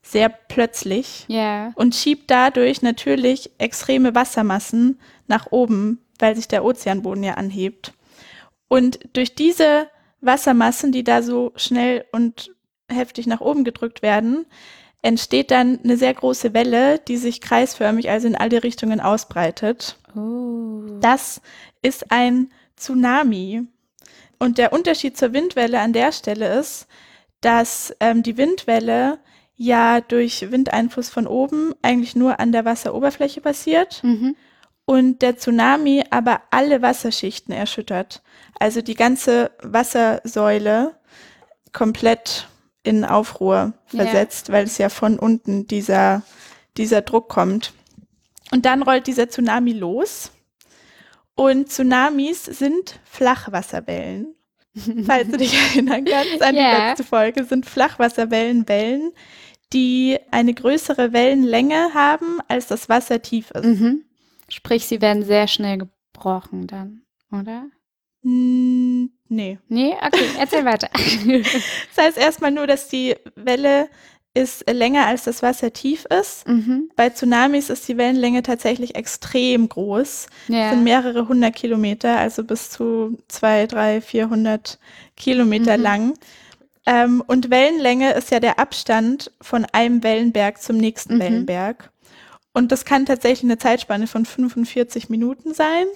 sehr 0.03 0.29
plötzlich, 0.29 1.27
yeah. 1.29 1.73
und 1.77 1.95
schiebt 1.95 2.31
dadurch 2.31 2.83
natürlich 2.83 3.51
extreme 3.59 4.15
Wassermassen 4.15 4.99
nach 5.29 5.53
oben, 5.53 6.01
weil 6.19 6.37
sich 6.37 6.49
der 6.49 6.65
Ozeanboden 6.65 7.25
ja 7.25 7.35
anhebt. 7.35 7.93
Und 8.69 8.99
durch 9.13 9.35
diese 9.35 9.89
Wassermassen, 10.21 10.93
die 10.93 11.05
da 11.05 11.23
so 11.23 11.53
schnell 11.57 12.05
und 12.13 12.53
heftig 12.89 13.27
nach 13.27 13.41
oben 13.41 13.65
gedrückt 13.65 14.03
werden, 14.03 14.47
entsteht 15.03 15.51
dann 15.51 15.81
eine 15.83 15.97
sehr 15.97 16.15
große 16.15 16.55
Welle, 16.55 17.01
die 17.01 17.17
sich 17.17 17.41
kreisförmig, 17.41 18.09
also 18.09 18.29
in 18.29 18.37
alle 18.37 18.63
Richtungen 18.63 19.01
ausbreitet. 19.01 19.99
Oh. 20.17 20.83
Das 21.01 21.41
ist 21.83 22.13
ein 22.13 22.53
Tsunami. 22.77 23.67
Und 24.39 24.59
der 24.59 24.73
Unterschied 24.73 25.17
zur 25.17 25.33
Windwelle 25.33 25.81
an 25.81 25.93
der 25.93 26.13
Stelle 26.13 26.59
ist, 26.59 26.87
dass 27.41 27.95
ähm, 28.01 28.23
die 28.23 28.37
Windwelle 28.37 29.19
ja 29.57 30.01
durch 30.01 30.51
Windeinfluss 30.51 31.11
von 31.11 31.27
oben 31.27 31.75
eigentlich 31.83 32.17
nur 32.17 32.41
an 32.41 32.53
der 32.53 32.65
Wasseroberfläche 32.65 33.41
passiert 33.41 34.03
mhm. 34.03 34.35
Und 34.93 35.23
der 35.23 35.39
Tsunami 35.39 36.05
aber 36.11 36.43
alle 36.51 36.83
Wasserschichten 36.83 37.55
erschüttert. 37.55 38.21
Also 38.61 38.83
die 38.83 38.95
ganze 38.95 39.51
Wassersäule 39.63 40.95
komplett 41.73 42.47
in 42.83 43.07
Aufruhr 43.07 43.73
versetzt, 43.87 44.51
yeah. 44.51 44.59
weil 44.59 44.65
es 44.67 44.77
ja 44.77 44.91
von 44.91 45.19
unten 45.19 45.67
dieser, 45.67 46.21
dieser 46.77 47.01
Druck 47.01 47.31
kommt. 47.31 47.73
Und 48.51 48.67
dann 48.67 48.83
rollt 48.83 49.07
dieser 49.07 49.31
Tsunami 49.31 49.73
los. 49.73 50.31
Und 51.37 51.71
Tsunamis 51.71 52.45
sind 52.45 53.01
Flachwasserwellen. 53.05 54.35
Falls 55.07 55.31
du 55.31 55.39
dich 55.39 55.55
erinnern 55.55 56.05
kannst 56.05 56.43
an 56.43 56.55
yeah. 56.55 56.77
die 56.77 56.87
letzte 56.89 57.05
Folge, 57.05 57.45
sind 57.45 57.65
Flachwasserwellen 57.65 58.69
Wellen, 58.69 59.13
die 59.73 60.19
eine 60.31 60.53
größere 60.53 61.15
Wellenlänge 61.15 61.95
haben, 61.95 62.41
als 62.47 62.67
das 62.67 62.91
Wasser 62.91 63.23
tief 63.23 63.53
ist. 63.53 63.65
Mhm. 63.65 64.05
Sprich, 64.53 64.87
sie 64.87 65.01
werden 65.01 65.23
sehr 65.25 65.49
schnell 65.49 65.79
gebrochen 65.79 66.67
dann, 66.67 67.03
oder? 67.31 67.67
Nee. 68.23 69.59
Nee? 69.69 69.95
Okay, 70.01 70.27
erzähl 70.39 70.65
weiter. 70.65 70.89
das 70.93 72.05
heißt 72.05 72.19
erstmal 72.19 72.51
nur, 72.51 72.67
dass 72.67 72.89
die 72.89 73.17
Welle 73.35 73.89
ist 74.35 74.71
länger 74.71 75.07
als 75.07 75.25
das 75.25 75.43
Wasser 75.43 75.73
tief 75.73 76.07
ist. 76.07 76.47
Mhm. 76.47 76.91
Bei 76.97 77.11
Tsunamis 77.11 77.69
ist 77.69 77.87
die 77.89 77.97
Wellenlänge 77.97 78.43
tatsächlich 78.43 78.95
extrem 78.95 79.69
groß. 79.69 80.27
Ja. 80.49 80.71
sind 80.71 80.85
mehrere 80.85 81.29
hundert 81.29 81.55
Kilometer, 81.55 82.19
also 82.19 82.45
bis 82.45 82.71
zu 82.71 83.19
zwei, 83.29 83.67
drei, 83.67 84.01
vierhundert 84.01 84.79
Kilometer 85.17 85.77
mhm. 85.77 85.83
lang. 85.83 86.15
Ähm, 86.87 87.23
und 87.27 87.51
Wellenlänge 87.51 88.13
ist 88.13 88.31
ja 88.31 88.41
der 88.41 88.59
Abstand 88.59 89.31
von 89.41 89.67
einem 89.73 90.03
Wellenberg 90.03 90.63
zum 90.63 90.79
nächsten 90.79 91.17
mhm. 91.17 91.21
Wellenberg. 91.21 91.92
Und 92.53 92.73
das 92.73 92.85
kann 92.85 93.07
tatsächlich 93.07 93.45
eine 93.45 93.59
Zeitspanne 93.59 94.07
von 94.07 94.27
45 94.27 95.09
Minuten 95.09 95.55
sein. 95.55 95.87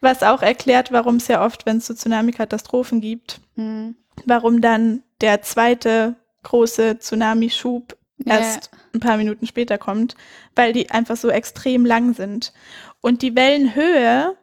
Was 0.00 0.22
auch 0.22 0.42
erklärt, 0.42 0.92
warum 0.92 1.16
es 1.16 1.28
ja 1.28 1.44
oft, 1.44 1.66
wenn 1.66 1.76
es 1.76 1.86
so 1.86 1.94
Tsunami-Katastrophen 1.94 3.02
gibt, 3.02 3.40
mhm. 3.56 3.96
warum 4.24 4.62
dann 4.62 5.02
der 5.20 5.42
zweite 5.42 6.16
große 6.42 6.98
Tsunami-Schub 6.98 7.96
ja. 8.24 8.38
erst 8.38 8.70
ein 8.94 9.00
paar 9.00 9.18
Minuten 9.18 9.46
später 9.46 9.76
kommt, 9.76 10.16
weil 10.54 10.72
die 10.72 10.90
einfach 10.90 11.16
so 11.16 11.28
extrem 11.28 11.84
lang 11.84 12.14
sind. 12.14 12.52
Und 13.02 13.20
die 13.20 13.36
Wellenhöhe 13.36 14.36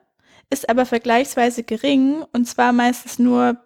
ist 0.49 0.69
aber 0.69 0.85
vergleichsweise 0.85 1.63
gering 1.63 2.23
und 2.31 2.45
zwar 2.45 2.71
meistens 2.71 3.19
nur 3.19 3.57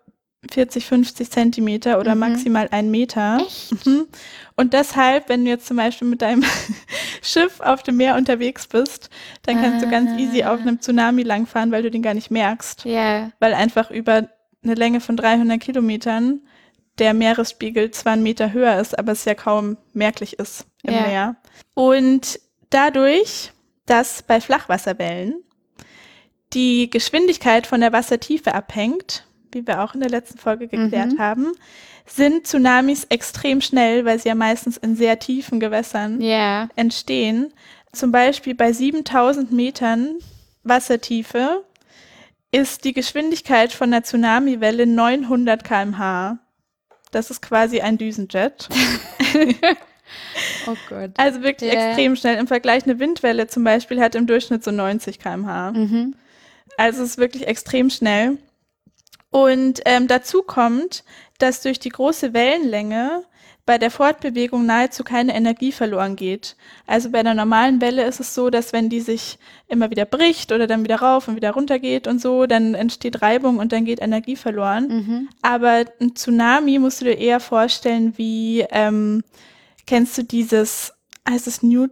40, 0.49 0.85
50 0.85 1.29
Zentimeter 1.29 1.99
oder 1.99 2.15
mhm. 2.15 2.21
maximal 2.21 2.67
ein 2.71 2.89
Meter. 2.89 3.39
Echt? 3.45 3.85
Mhm. 3.85 4.07
Und 4.55 4.73
deshalb, 4.73 5.29
wenn 5.29 5.45
du 5.45 5.51
jetzt 5.51 5.67
zum 5.67 5.77
Beispiel 5.77 6.07
mit 6.07 6.21
deinem 6.21 6.43
Schiff 7.21 7.59
auf 7.59 7.83
dem 7.83 7.97
Meer 7.97 8.15
unterwegs 8.15 8.67
bist, 8.67 9.09
dann 9.43 9.61
kannst 9.61 9.83
ah. 9.83 9.85
du 9.85 9.91
ganz 9.91 10.19
easy 10.19 10.43
auf 10.43 10.59
ah. 10.59 10.61
einem 10.61 10.81
Tsunami 10.81 11.23
langfahren, 11.23 11.71
weil 11.71 11.83
du 11.83 11.91
den 11.91 12.01
gar 12.01 12.15
nicht 12.15 12.31
merkst. 12.31 12.85
Ja. 12.85 12.91
Yeah. 12.91 13.31
Weil 13.39 13.53
einfach 13.53 13.91
über 13.91 14.29
eine 14.63 14.73
Länge 14.75 14.99
von 14.99 15.15
300 15.15 15.59
Kilometern 15.59 16.41
der 16.97 17.13
Meeresspiegel 17.13 17.91
zwar 17.91 18.13
einen 18.13 18.23
Meter 18.23 18.51
höher 18.51 18.79
ist, 18.79 18.97
aber 18.97 19.11
es 19.11 19.25
ja 19.25 19.33
kaum 19.33 19.77
merklich 19.93 20.39
ist 20.39 20.65
im 20.83 20.93
ja. 20.93 21.01
Meer. 21.01 21.35
Und 21.73 22.39
dadurch, 22.69 23.51
dass 23.85 24.23
bei 24.23 24.41
Flachwasserwellen 24.41 25.35
die 26.53 26.89
Geschwindigkeit 26.89 27.65
von 27.65 27.81
der 27.81 27.93
Wassertiefe 27.93 28.53
abhängt, 28.53 29.25
wie 29.53 29.65
wir 29.65 29.83
auch 29.83 29.93
in 29.93 30.01
der 30.01 30.09
letzten 30.09 30.37
Folge 30.37 30.67
geklärt 30.67 31.13
mhm. 31.13 31.19
haben, 31.19 31.51
sind 32.05 32.47
Tsunamis 32.47 33.05
extrem 33.05 33.61
schnell, 33.61 34.05
weil 34.05 34.19
sie 34.19 34.29
ja 34.29 34.35
meistens 34.35 34.77
in 34.77 34.95
sehr 34.95 35.19
tiefen 35.19 35.59
Gewässern 35.59 36.21
yeah. 36.21 36.69
entstehen. 36.75 37.53
Zum 37.91 38.11
Beispiel 38.11 38.55
bei 38.55 38.71
7000 38.71 39.51
Metern 39.51 40.15
Wassertiefe 40.63 41.63
ist 42.51 42.83
die 42.83 42.93
Geschwindigkeit 42.93 43.71
von 43.71 43.91
der 43.91 44.03
Tsunamiwelle 44.03 44.85
900 44.85 45.63
km/h. 45.63 46.37
Das 47.11 47.31
ist 47.31 47.41
quasi 47.41 47.81
ein 47.81 47.97
Düsenjet. 47.97 48.69
oh 50.67 50.75
Gott. 50.89 51.11
Also 51.17 51.41
wirklich 51.41 51.71
yeah. 51.71 51.89
extrem 51.89 52.15
schnell. 52.15 52.37
Im 52.37 52.47
Vergleich 52.47 52.83
eine 52.83 52.99
Windwelle 52.99 53.47
zum 53.47 53.63
Beispiel 53.63 54.01
hat 54.01 54.15
im 54.15 54.27
Durchschnitt 54.27 54.63
so 54.63 54.71
90 54.71 55.19
km/h. 55.19 55.71
Mhm. 55.71 56.15
Also 56.77 57.03
es 57.03 57.11
ist 57.11 57.17
wirklich 57.17 57.47
extrem 57.47 57.89
schnell. 57.89 58.37
Und 59.31 59.81
ähm, 59.85 60.07
dazu 60.07 60.43
kommt, 60.43 61.03
dass 61.39 61.61
durch 61.61 61.79
die 61.79 61.89
große 61.89 62.33
Wellenlänge 62.33 63.23
bei 63.65 63.77
der 63.77 63.91
Fortbewegung 63.91 64.65
nahezu 64.65 65.03
keine 65.03 65.33
Energie 65.33 65.71
verloren 65.71 66.15
geht. 66.15 66.55
Also 66.87 67.11
bei 67.11 67.23
der 67.23 67.33
normalen 67.33 67.79
Welle 67.79 68.05
ist 68.05 68.19
es 68.19 68.33
so, 68.33 68.49
dass 68.49 68.73
wenn 68.73 68.89
die 68.89 68.99
sich 68.99 69.37
immer 69.67 69.89
wieder 69.89 70.05
bricht 70.05 70.51
oder 70.51 70.67
dann 70.67 70.83
wieder 70.83 70.97
rauf 70.97 71.27
und 71.27 71.35
wieder 71.35 71.51
runter 71.51 71.79
geht 71.79 72.07
und 72.07 72.19
so, 72.19 72.47
dann 72.47 72.73
entsteht 72.73 73.21
Reibung 73.21 73.59
und 73.59 73.71
dann 73.71 73.85
geht 73.85 74.01
Energie 74.01 74.35
verloren. 74.35 74.87
Mhm. 74.87 75.29
Aber 75.41 75.85
ein 76.01 76.15
Tsunami 76.15 76.79
musst 76.79 77.01
du 77.01 77.05
dir 77.05 77.17
eher 77.17 77.39
vorstellen, 77.39 78.17
wie 78.17 78.65
ähm, 78.71 79.23
kennst 79.85 80.17
du 80.17 80.23
dieses, 80.23 80.93
heißt 81.29 81.47
es 81.47 81.63
Newt 81.63 81.91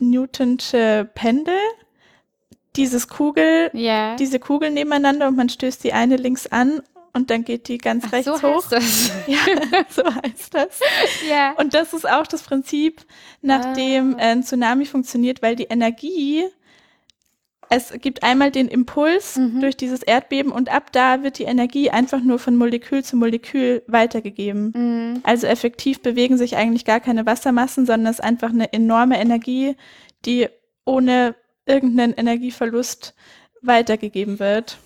Newtonsche 0.00 1.08
Pendel? 1.14 1.54
Dieses 2.76 3.08
Kugel, 3.08 3.70
yeah. 3.74 4.14
diese 4.16 4.38
Kugeln 4.38 4.74
nebeneinander 4.74 5.26
und 5.26 5.36
man 5.36 5.48
stößt 5.48 5.82
die 5.82 5.92
eine 5.92 6.16
links 6.16 6.46
an 6.46 6.82
und 7.12 7.30
dann 7.30 7.44
geht 7.44 7.68
die 7.68 7.78
ganz 7.78 8.04
Ach, 8.06 8.12
rechts 8.12 8.26
so 8.26 8.42
hoch. 8.42 8.68
Das. 8.68 9.10
Ja, 9.26 9.38
so 9.88 10.04
heißt 10.04 10.54
das. 10.54 10.80
Ja. 11.28 11.52
Und 11.52 11.74
das 11.74 11.92
ist 11.92 12.08
auch 12.08 12.26
das 12.26 12.42
Prinzip, 12.42 13.02
nach 13.42 13.74
dem 13.74 14.14
ah. 14.14 14.22
ein 14.22 14.42
Tsunami 14.42 14.86
funktioniert, 14.86 15.42
weil 15.42 15.56
die 15.56 15.64
Energie, 15.64 16.44
es 17.68 17.92
gibt 18.00 18.22
einmal 18.22 18.50
den 18.50 18.68
Impuls 18.68 19.36
mhm. 19.36 19.60
durch 19.60 19.76
dieses 19.76 20.02
Erdbeben 20.02 20.52
und 20.52 20.72
ab 20.72 20.92
da 20.92 21.22
wird 21.22 21.38
die 21.38 21.44
Energie 21.44 21.90
einfach 21.90 22.20
nur 22.20 22.38
von 22.38 22.56
Molekül 22.56 23.04
zu 23.04 23.16
Molekül 23.16 23.82
weitergegeben. 23.86 24.72
Mhm. 24.74 25.20
Also 25.24 25.46
effektiv 25.46 26.02
bewegen 26.02 26.36
sich 26.36 26.56
eigentlich 26.56 26.84
gar 26.84 27.00
keine 27.00 27.26
Wassermassen, 27.26 27.86
sondern 27.86 28.10
es 28.12 28.18
ist 28.18 28.24
einfach 28.24 28.50
eine 28.50 28.72
enorme 28.72 29.20
Energie, 29.20 29.76
die 30.24 30.48
ohne 30.84 31.34
irgendeinen 31.70 32.14
Energieverlust 32.14 33.14
weitergegeben 33.62 34.38
wird. 34.38 34.78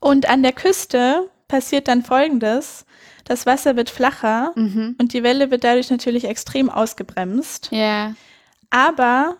Und 0.00 0.28
an 0.28 0.42
der 0.42 0.52
Küste 0.52 1.30
passiert 1.48 1.88
dann 1.88 2.02
Folgendes. 2.02 2.84
Das 3.24 3.46
Wasser 3.46 3.76
wird 3.76 3.90
flacher 3.90 4.52
mhm. 4.54 4.96
und 4.98 5.12
die 5.12 5.22
Welle 5.22 5.50
wird 5.50 5.64
dadurch 5.64 5.90
natürlich 5.90 6.24
extrem 6.24 6.70
ausgebremst. 6.70 7.68
Ja. 7.72 8.14
Aber 8.70 9.36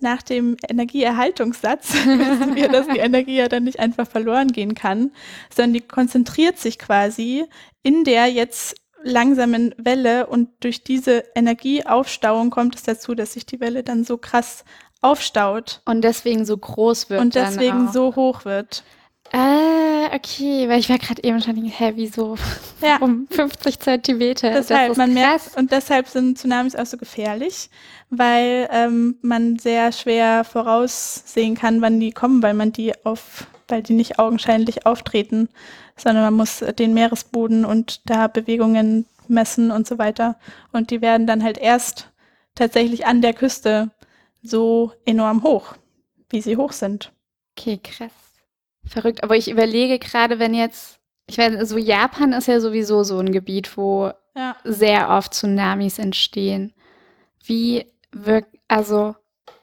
nach 0.00 0.22
dem 0.22 0.56
Energieerhaltungssatz 0.68 1.92
wissen 1.94 2.54
wir, 2.56 2.68
dass 2.68 2.88
die 2.88 2.98
Energie 2.98 3.36
ja 3.36 3.48
dann 3.48 3.64
nicht 3.64 3.78
einfach 3.78 4.08
verloren 4.08 4.48
gehen 4.48 4.74
kann, 4.74 5.12
sondern 5.54 5.74
die 5.74 5.80
konzentriert 5.80 6.58
sich 6.58 6.78
quasi 6.78 7.44
in 7.82 8.04
der 8.04 8.26
jetzt 8.26 8.76
langsamen 9.04 9.74
Welle 9.78 10.26
und 10.26 10.48
durch 10.60 10.84
diese 10.84 11.24
Energieaufstauung 11.34 12.50
kommt 12.50 12.76
es 12.76 12.82
dazu, 12.82 13.14
dass 13.14 13.32
sich 13.32 13.46
die 13.46 13.60
Welle 13.60 13.82
dann 13.82 14.04
so 14.04 14.18
krass 14.18 14.64
aufstaut. 15.02 15.82
Und 15.84 16.02
deswegen 16.02 16.46
so 16.46 16.56
groß 16.56 17.10
wird. 17.10 17.20
Und 17.20 17.34
deswegen 17.34 17.92
so 17.92 18.16
hoch 18.16 18.44
wird. 18.44 18.82
Ah, 19.34 20.14
okay, 20.14 20.68
weil 20.68 20.78
ich 20.78 20.90
war 20.90 20.98
gerade 20.98 21.24
eben 21.24 21.40
schon, 21.40 21.56
hä, 21.56 21.92
wieso 21.94 22.36
ja. 22.82 22.98
um 22.98 23.26
50 23.30 23.80
Zentimeter? 23.80 24.50
Deshalb, 24.50 24.94
man 24.98 25.14
merkt, 25.14 25.56
und 25.56 25.72
deshalb 25.72 26.06
sind 26.06 26.36
Tsunamis 26.36 26.76
auch 26.76 26.84
so 26.84 26.98
gefährlich, 26.98 27.70
weil 28.10 28.68
ähm, 28.70 29.16
man 29.22 29.58
sehr 29.58 29.90
schwer 29.92 30.44
voraussehen 30.44 31.54
kann, 31.54 31.80
wann 31.80 31.98
die 31.98 32.12
kommen, 32.12 32.42
weil 32.42 32.52
man 32.52 32.72
die 32.72 32.92
auf, 33.06 33.46
weil 33.68 33.82
die 33.82 33.94
nicht 33.94 34.18
augenscheinlich 34.18 34.84
auftreten, 34.84 35.48
sondern 35.96 36.24
man 36.24 36.34
muss 36.34 36.58
den 36.58 36.92
Meeresboden 36.92 37.64
und 37.64 38.02
da 38.10 38.26
Bewegungen 38.26 39.06
messen 39.28 39.70
und 39.70 39.86
so 39.86 39.96
weiter. 39.96 40.36
Und 40.72 40.90
die 40.90 41.00
werden 41.00 41.26
dann 41.26 41.42
halt 41.42 41.56
erst 41.56 42.10
tatsächlich 42.54 43.06
an 43.06 43.22
der 43.22 43.32
Küste 43.32 43.90
so 44.42 44.92
enorm 45.04 45.42
hoch, 45.42 45.74
wie 46.28 46.40
sie 46.40 46.56
hoch 46.56 46.72
sind. 46.72 47.12
Okay, 47.56 47.78
krass. 47.82 48.12
Verrückt, 48.84 49.22
aber 49.22 49.36
ich 49.36 49.50
überlege 49.50 49.98
gerade, 49.98 50.38
wenn 50.38 50.54
jetzt, 50.54 50.98
ich 51.28 51.38
weiß, 51.38 51.68
so 51.68 51.78
Japan 51.78 52.32
ist 52.32 52.48
ja 52.48 52.60
sowieso 52.60 53.04
so 53.04 53.18
ein 53.18 53.30
Gebiet, 53.30 53.76
wo 53.76 54.10
ja. 54.36 54.56
sehr 54.64 55.10
oft 55.10 55.34
Tsunamis 55.34 55.98
entstehen. 55.98 56.72
Wie 57.44 57.86
wirkt, 58.10 58.56
also, 58.68 59.14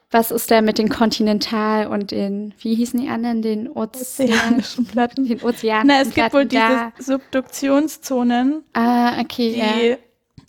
was 0.09 0.31
ist 0.31 0.49
da 0.49 0.61
mit 0.61 0.77
den 0.77 0.89
Kontinental- 0.89 1.87
und 1.87 2.11
den, 2.11 2.53
wie 2.59 2.75
hießen 2.75 2.99
die 2.99 3.09
anderen, 3.09 3.41
den 3.41 3.69
Ozean 3.69 4.29
ozeanischen 4.29 4.85
Platten? 4.85 5.27
Den 5.27 5.41
Ozeanischen 5.43 5.87
Na, 5.87 6.01
es 6.01 6.13
gibt 6.13 6.33
wohl 6.33 6.45
diese 6.45 6.93
Subduktionszonen. 6.97 8.63
Ah, 8.73 9.19
okay, 9.19 9.53
die, 9.53 9.87
ja. 9.89 9.97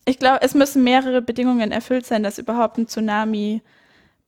Ich 0.06 0.18
glaube, 0.18 0.42
es 0.42 0.54
müssen 0.54 0.82
mehrere 0.82 1.20
Bedingungen 1.20 1.72
erfüllt 1.72 2.06
sein, 2.06 2.22
dass 2.22 2.38
überhaupt 2.38 2.78
ein 2.78 2.86
Tsunami 2.86 3.62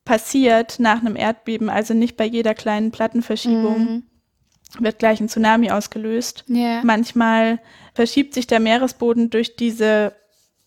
passiert 0.04 0.78
nach 0.78 1.00
einem 1.00 1.16
Erdbeben, 1.16 1.70
also 1.70 1.94
nicht 1.94 2.16
bei 2.16 2.24
jeder 2.24 2.54
kleinen 2.54 2.90
Plattenverschiebung. 2.90 3.78
Mhm 3.78 4.02
wird 4.78 4.98
gleich 4.98 5.20
ein 5.20 5.28
Tsunami 5.28 5.70
ausgelöst. 5.70 6.44
Yeah. 6.48 6.80
Manchmal 6.82 7.60
verschiebt 7.94 8.34
sich 8.34 8.46
der 8.46 8.60
Meeresboden 8.60 9.30
durch 9.30 9.56
diese 9.56 10.14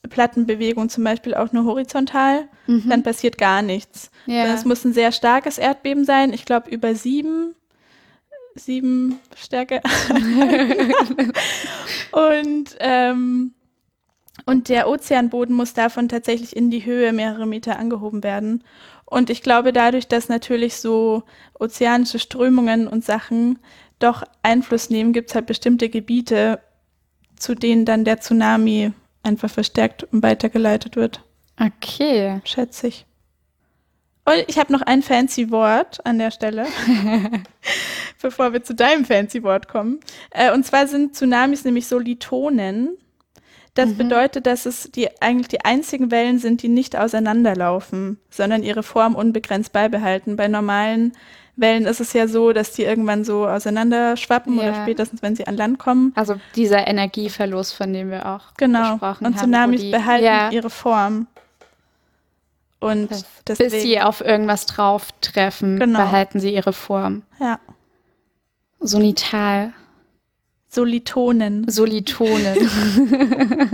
Plattenbewegung 0.10 0.90
zum 0.90 1.04
Beispiel 1.04 1.34
auch 1.34 1.52
nur 1.52 1.66
horizontal, 1.66 2.48
mhm. 2.68 2.88
dann 2.88 3.04
passiert 3.04 3.38
gar 3.38 3.62
nichts. 3.62 4.12
Yeah. 4.28 4.54
Es 4.54 4.66
muss 4.66 4.86
ein 4.86 4.94
sehr 4.94 5.12
starkes 5.12 5.58
Erdbeben 5.58 6.06
sein, 6.06 6.34
ich 6.34 6.46
glaube 6.46 6.70
über 6.70 6.94
sieben, 6.94 7.56
sieben 8.54 9.20
Stärke. 9.36 9.82
und, 12.12 12.76
ähm, 12.80 13.54
und 14.46 14.70
der 14.70 14.90
Ozeanboden 14.90 15.56
muss 15.56 15.74
davon 15.74 16.10
tatsächlich 16.10 16.56
in 16.56 16.70
die 16.70 16.86
Höhe 16.86 17.14
mehrere 17.14 17.46
Meter 17.46 17.80
angehoben 17.80 18.24
werden. 18.24 18.64
Und 19.06 19.30
ich 19.30 19.42
glaube, 19.42 19.72
dadurch, 19.72 20.08
dass 20.08 20.30
natürlich 20.30 20.76
so 20.76 21.24
ozeanische 21.58 22.20
Strömungen 22.20 22.88
und 22.88 23.06
Sachen 23.06 23.60
doch 24.00 24.24
Einfluss 24.44 24.90
nehmen, 24.90 25.14
gibt 25.14 25.30
es 25.30 25.36
halt 25.36 25.46
bestimmte 25.46 25.90
Gebiete, 25.90 26.60
zu 27.38 27.56
denen 27.56 27.86
dann 27.86 28.04
der 28.04 28.20
Tsunami 28.20 28.92
einfach 29.24 29.50
verstärkt 29.50 30.04
und 30.04 30.22
weitergeleitet 30.22 30.96
wird. 30.96 31.24
Okay. 31.60 32.42
Schätze 32.44 32.88
ich. 32.88 33.06
Und 34.26 34.44
ich 34.48 34.58
habe 34.58 34.74
noch 34.74 34.82
ein 34.82 35.04
fancy 35.04 35.52
Wort 35.52 36.04
an 36.06 36.18
der 36.18 36.32
Stelle, 36.32 36.66
bevor 38.22 38.54
wir 38.54 38.64
zu 38.64 38.74
deinem 38.74 39.06
fancy 39.06 39.44
Wort 39.44 39.68
kommen. 39.68 40.00
Äh, 40.32 40.52
und 40.52 40.66
zwar 40.66 40.88
sind 40.88 41.16
Tsunamis 41.16 41.64
nämlich 41.64 41.88
Solitonen. 41.88 42.98
Das 43.76 43.90
mhm. 43.90 43.98
bedeutet, 43.98 44.48
dass 44.48 44.66
es 44.66 44.90
die 44.92 45.22
eigentlich 45.22 45.50
die 45.50 45.64
einzigen 45.64 46.10
Wellen 46.10 46.40
sind, 46.40 46.64
die 46.64 46.70
nicht 46.70 46.98
auseinanderlaufen, 46.98 48.18
sondern 48.30 48.64
ihre 48.64 48.84
Form 48.84 49.16
unbegrenzt 49.16 49.74
beibehalten. 49.74 50.38
Bei 50.38 50.48
normalen 50.48 51.12
Wellen 51.58 51.86
ist 51.86 52.00
es 52.00 52.14
ja 52.14 52.28
so, 52.28 52.54
dass 52.54 52.72
die 52.72 52.84
irgendwann 52.84 53.24
so 53.26 53.46
auseinanderschwappen 53.48 54.58
ja. 54.58 54.64
oder 54.64 54.82
spätestens, 54.82 55.22
wenn 55.22 55.36
sie 55.36 55.46
an 55.46 55.58
Land 55.58 55.78
kommen. 55.78 56.14
Also 56.16 56.36
dieser 56.56 56.88
Energieverlust, 56.88 57.76
von 57.76 57.94
dem 57.94 58.12
wir 58.12 58.26
auch 58.26 58.54
genau. 58.58 58.94
gesprochen 58.94 59.26
Und 59.26 59.36
haben. 59.42 59.72
Und 59.72 59.78
Tsunamis 59.78 59.92
behalten 59.92 60.26
ja. 60.26 60.52
ihre 60.52 60.70
Form. 60.70 61.28
Und 62.80 63.10
deswegen, 63.48 63.72
Bis 63.72 63.82
sie 63.82 64.00
auf 64.00 64.22
irgendwas 64.22 64.66
drauf 64.68 65.10
treffen, 65.20 65.80
genau. 65.80 66.00
behalten 66.00 66.40
sie 66.40 66.54
ihre 66.54 66.74
Form. 66.74 67.24
Ja. 67.40 67.60
Sonital. 68.80 69.74
Solitonen. 70.76 71.70
Solitonen. 71.70 72.58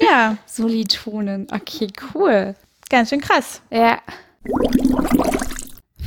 ja. 0.00 0.38
Solitonen. 0.46 1.46
Okay, 1.52 1.88
cool. 2.14 2.54
Ganz 2.88 3.10
schön 3.10 3.20
krass. 3.20 3.60
Ja. 3.70 4.00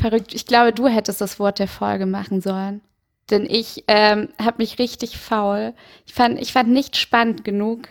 Verrückt. 0.01 0.33
Ich 0.33 0.47
glaube, 0.47 0.73
du 0.73 0.87
hättest 0.87 1.21
das 1.21 1.39
Wort 1.39 1.59
der 1.59 1.67
Folge 1.67 2.07
machen 2.07 2.41
sollen. 2.41 2.81
Denn 3.29 3.45
ich 3.47 3.83
ähm, 3.87 4.29
habe 4.41 4.57
mich 4.57 4.79
richtig 4.79 5.17
faul. 5.17 5.73
Ich 6.05 6.13
fand, 6.13 6.39
ich 6.41 6.51
fand 6.51 6.69
nicht 6.69 6.97
spannend 6.97 7.43
genug 7.43 7.87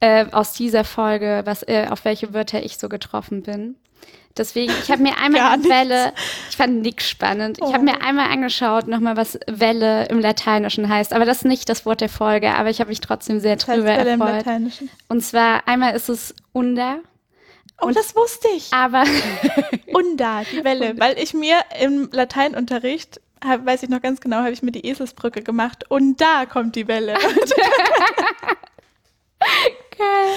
äh, 0.00 0.26
aus 0.32 0.52
dieser 0.52 0.84
Folge, 0.84 1.42
was, 1.44 1.62
äh, 1.62 1.86
auf 1.88 2.04
welche 2.04 2.34
Wörter 2.34 2.64
ich 2.64 2.78
so 2.78 2.88
getroffen 2.88 3.42
bin. 3.42 3.76
Deswegen, 4.36 4.72
ich 4.82 4.90
habe 4.90 5.02
mir 5.02 5.16
einmal 5.22 5.62
Welle, 5.64 6.12
ich 6.48 6.56
fand 6.56 6.82
nichts 6.82 7.08
spannend. 7.08 7.58
Ich 7.58 7.72
habe 7.72 7.84
mir 7.84 7.96
oh. 8.00 8.04
einmal 8.04 8.30
angeschaut, 8.30 8.86
nochmal, 8.86 9.16
was 9.16 9.38
Welle 9.46 10.06
im 10.06 10.20
Lateinischen 10.20 10.88
heißt. 10.88 11.12
Aber 11.12 11.24
das 11.24 11.38
ist 11.38 11.44
nicht 11.44 11.68
das 11.68 11.84
Wort 11.84 12.00
der 12.00 12.08
Folge, 12.08 12.54
aber 12.54 12.70
ich 12.70 12.80
habe 12.80 12.90
mich 12.90 13.00
trotzdem 13.00 13.40
sehr 13.40 13.56
drüber 13.56 13.84
Welle 13.84 14.10
erfreut. 14.10 14.28
Im 14.28 14.36
Lateinischen? 14.36 14.90
Und 15.08 15.22
zwar 15.22 15.66
einmal 15.68 15.94
ist 15.94 16.08
es 16.08 16.34
Unda. 16.52 16.98
Oh, 17.80 17.86
und, 17.86 17.96
das 17.96 18.14
wusste 18.14 18.48
ich. 18.56 18.72
Aber 18.72 19.04
Unda, 19.92 20.42
die 20.50 20.64
Welle, 20.64 20.98
weil 20.98 21.18
ich 21.18 21.34
mir 21.34 21.56
im 21.80 22.08
Lateinunterricht 22.12 23.20
hab, 23.44 23.64
weiß 23.64 23.82
ich 23.82 23.88
noch 23.88 24.02
ganz 24.02 24.20
genau, 24.20 24.38
habe 24.38 24.52
ich 24.52 24.62
mir 24.62 24.72
die 24.72 24.86
Eselsbrücke 24.86 25.42
gemacht 25.42 25.84
und 25.88 26.20
da 26.20 26.44
kommt 26.46 26.76
die 26.76 26.88
Welle. 26.88 27.14
Geil. 29.40 30.36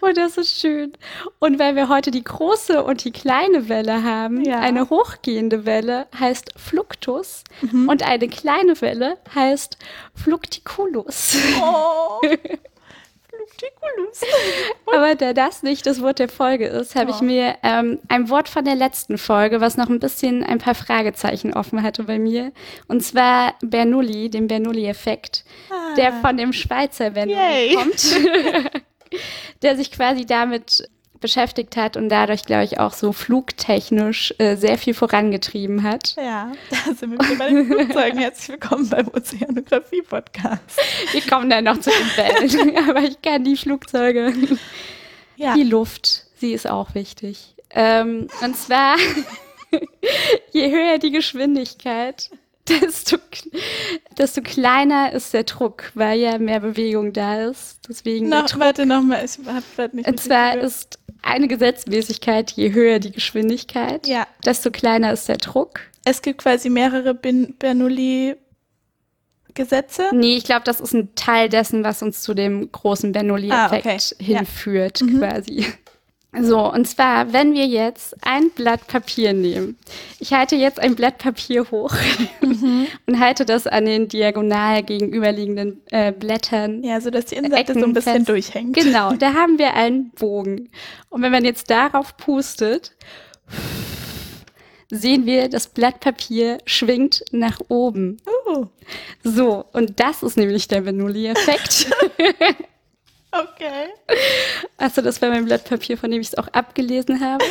Und 0.00 0.10
oh, 0.10 0.12
das 0.14 0.36
ist 0.38 0.60
schön. 0.60 0.92
Und 1.38 1.58
weil 1.58 1.76
wir 1.76 1.88
heute 1.88 2.10
die 2.10 2.24
große 2.24 2.82
und 2.82 3.04
die 3.04 3.10
kleine 3.10 3.68
Welle 3.68 4.02
haben, 4.02 4.42
ja. 4.44 4.60
eine 4.60 4.88
hochgehende 4.88 5.66
Welle 5.66 6.06
heißt 6.18 6.52
Fluctus 6.56 7.44
mhm. 7.60 7.88
und 7.88 8.02
eine 8.02 8.28
kleine 8.28 8.80
Welle 8.80 9.18
heißt 9.34 9.78
Flucticulus. 10.14 11.36
Oh. 11.60 12.20
Aber 14.86 15.14
da 15.14 15.32
das 15.32 15.62
nicht 15.62 15.86
das 15.86 16.00
Wort 16.00 16.18
der 16.18 16.28
Folge 16.28 16.66
ist, 16.66 16.94
habe 16.94 17.10
oh. 17.10 17.14
ich 17.14 17.20
mir 17.20 17.56
ähm, 17.62 17.98
ein 18.08 18.28
Wort 18.30 18.48
von 18.48 18.64
der 18.64 18.74
letzten 18.74 19.18
Folge, 19.18 19.60
was 19.60 19.76
noch 19.76 19.88
ein 19.88 20.00
bisschen 20.00 20.44
ein 20.44 20.58
paar 20.58 20.74
Fragezeichen 20.74 21.54
offen 21.54 21.82
hatte 21.82 22.04
bei 22.04 22.18
mir. 22.18 22.52
Und 22.88 23.02
zwar 23.02 23.54
Bernoulli, 23.60 24.30
den 24.30 24.46
Bernoulli-Effekt, 24.46 25.44
ah. 25.70 25.94
der 25.96 26.12
von 26.14 26.36
dem 26.36 26.52
Schweizer 26.52 27.10
Bernoulli 27.10 27.38
Yay. 27.38 27.74
kommt. 27.74 28.02
der 29.62 29.76
sich 29.76 29.90
quasi 29.92 30.26
damit 30.26 30.88
beschäftigt 31.24 31.78
hat 31.78 31.96
und 31.96 32.10
dadurch, 32.10 32.44
glaube 32.44 32.64
ich, 32.64 32.78
auch 32.78 32.92
so 32.92 33.14
flugtechnisch 33.14 34.34
äh, 34.36 34.56
sehr 34.56 34.76
viel 34.76 34.92
vorangetrieben 34.92 35.82
hat. 35.82 36.16
Ja, 36.16 36.52
da 36.68 36.92
sind 36.92 37.12
wir 37.12 37.18
wieder 37.18 37.36
bei 37.36 37.48
den 37.48 37.66
Flugzeugen. 37.66 38.18
Herzlich 38.18 38.48
willkommen 38.50 38.90
beim 38.90 39.08
Ozeanografie-Podcast. 39.08 40.78
Wir 41.12 41.22
kommen 41.22 41.48
dann 41.48 41.64
noch 41.64 41.80
zu 41.80 41.88
den 41.88 42.16
Wellen, 42.18 42.76
aber 42.90 43.00
ich 43.04 43.22
kann 43.22 43.42
die 43.42 43.56
Flugzeuge. 43.56 44.34
Ja. 45.36 45.54
Die 45.54 45.62
Luft, 45.62 46.26
sie 46.36 46.52
ist 46.52 46.68
auch 46.68 46.94
wichtig. 46.94 47.54
Ähm, 47.70 48.28
und 48.42 48.54
zwar, 48.58 48.98
je 50.52 50.70
höher 50.70 50.98
die 50.98 51.10
Geschwindigkeit, 51.10 52.28
desto, 52.80 53.18
desto 54.16 54.40
kleiner 54.40 55.12
ist 55.12 55.34
der 55.34 55.44
Druck, 55.44 55.90
weil 55.94 56.18
ja 56.18 56.38
mehr 56.38 56.60
Bewegung 56.60 57.12
da 57.12 57.44
ist. 57.44 57.80
Deswegen 57.88 58.28
noch, 58.28 58.58
warte 58.58 58.86
nochmal, 58.86 59.24
ich 59.24 59.38
habe 59.46 59.64
gerade 59.76 59.96
nicht. 59.96 60.08
Und 60.08 60.20
zwar 60.20 60.52
gehört. 60.52 60.66
ist 60.66 60.98
eine 61.22 61.48
Gesetzmäßigkeit, 61.48 62.52
je 62.52 62.72
höher 62.72 62.98
die 62.98 63.12
Geschwindigkeit, 63.12 64.06
ja. 64.06 64.26
desto 64.44 64.70
kleiner 64.70 65.12
ist 65.12 65.28
der 65.28 65.36
Druck. 65.36 65.80
Es 66.04 66.22
gibt 66.22 66.38
quasi 66.38 66.70
mehrere 66.70 67.14
Bernoulli 67.14 68.36
Gesetze? 69.54 70.08
Nee, 70.12 70.36
ich 70.36 70.44
glaube, 70.44 70.62
das 70.64 70.80
ist 70.80 70.92
ein 70.92 71.14
Teil 71.14 71.48
dessen, 71.48 71.84
was 71.84 72.02
uns 72.02 72.22
zu 72.22 72.34
dem 72.34 72.70
großen 72.70 73.12
Bernoulli-Effekt 73.12 73.86
ah, 73.86 74.14
okay. 74.18 74.24
hinführt, 74.24 75.00
ja. 75.00 75.06
Mhm. 75.06 75.20
So, 76.40 76.72
und 76.72 76.86
zwar, 76.86 77.32
wenn 77.32 77.54
wir 77.54 77.66
jetzt 77.66 78.16
ein 78.22 78.50
Blatt 78.50 78.86
Papier 78.88 79.32
nehmen. 79.32 79.78
Ich 80.18 80.32
halte 80.32 80.56
jetzt 80.56 80.80
ein 80.80 80.96
Blatt 80.96 81.18
Papier 81.18 81.70
hoch 81.70 81.94
mhm. 82.40 82.86
und 83.06 83.20
halte 83.20 83.44
das 83.44 83.66
an 83.66 83.84
den 83.84 84.08
diagonal 84.08 84.82
gegenüberliegenden 84.82 85.82
äh, 85.90 86.12
Blättern. 86.12 86.82
Ja, 86.82 87.00
so 87.00 87.10
dass 87.10 87.26
die 87.26 87.36
Innenseite 87.36 87.72
Ecken 87.72 87.80
so 87.80 87.86
ein 87.86 87.92
bisschen 87.92 88.14
fest. 88.14 88.28
durchhängt. 88.28 88.74
Genau, 88.76 89.12
da 89.18 89.34
haben 89.34 89.58
wir 89.58 89.74
einen 89.74 90.10
Bogen. 90.10 90.70
Und 91.08 91.22
wenn 91.22 91.32
man 91.32 91.44
jetzt 91.44 91.70
darauf 91.70 92.16
pustet, 92.16 92.92
sehen 94.90 95.26
wir, 95.26 95.48
das 95.48 95.68
Blatt 95.68 96.00
Papier 96.00 96.58
schwingt 96.66 97.24
nach 97.30 97.60
oben. 97.68 98.16
Uh. 98.46 98.66
So, 99.22 99.64
und 99.72 100.00
das 100.00 100.22
ist 100.22 100.36
nämlich 100.36 100.68
der 100.68 100.82
Bernoulli-Effekt. 100.82 101.90
Okay. 103.34 103.88
Achso, 104.78 105.02
das 105.02 105.20
war 105.20 105.30
mein 105.30 105.44
Blatt 105.44 105.64
Papier, 105.64 105.98
von 105.98 106.10
dem 106.10 106.20
ich 106.20 106.28
es 106.28 106.38
auch 106.38 106.48
abgelesen 106.48 107.20
habe. 107.20 107.44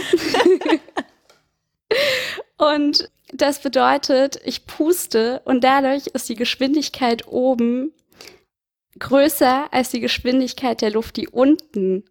und 2.58 3.10
das 3.34 3.60
bedeutet, 3.60 4.40
ich 4.46 4.66
puste 4.66 5.42
und 5.46 5.64
dadurch 5.64 6.08
ist 6.08 6.30
die 6.30 6.36
Geschwindigkeit 6.36 7.28
oben 7.28 7.92
größer 9.00 9.68
als 9.72 9.90
die 9.90 10.00
Geschwindigkeit 10.00 10.82
der 10.82 10.92
Luft, 10.92 11.18
die 11.18 11.28
unten 11.28 12.06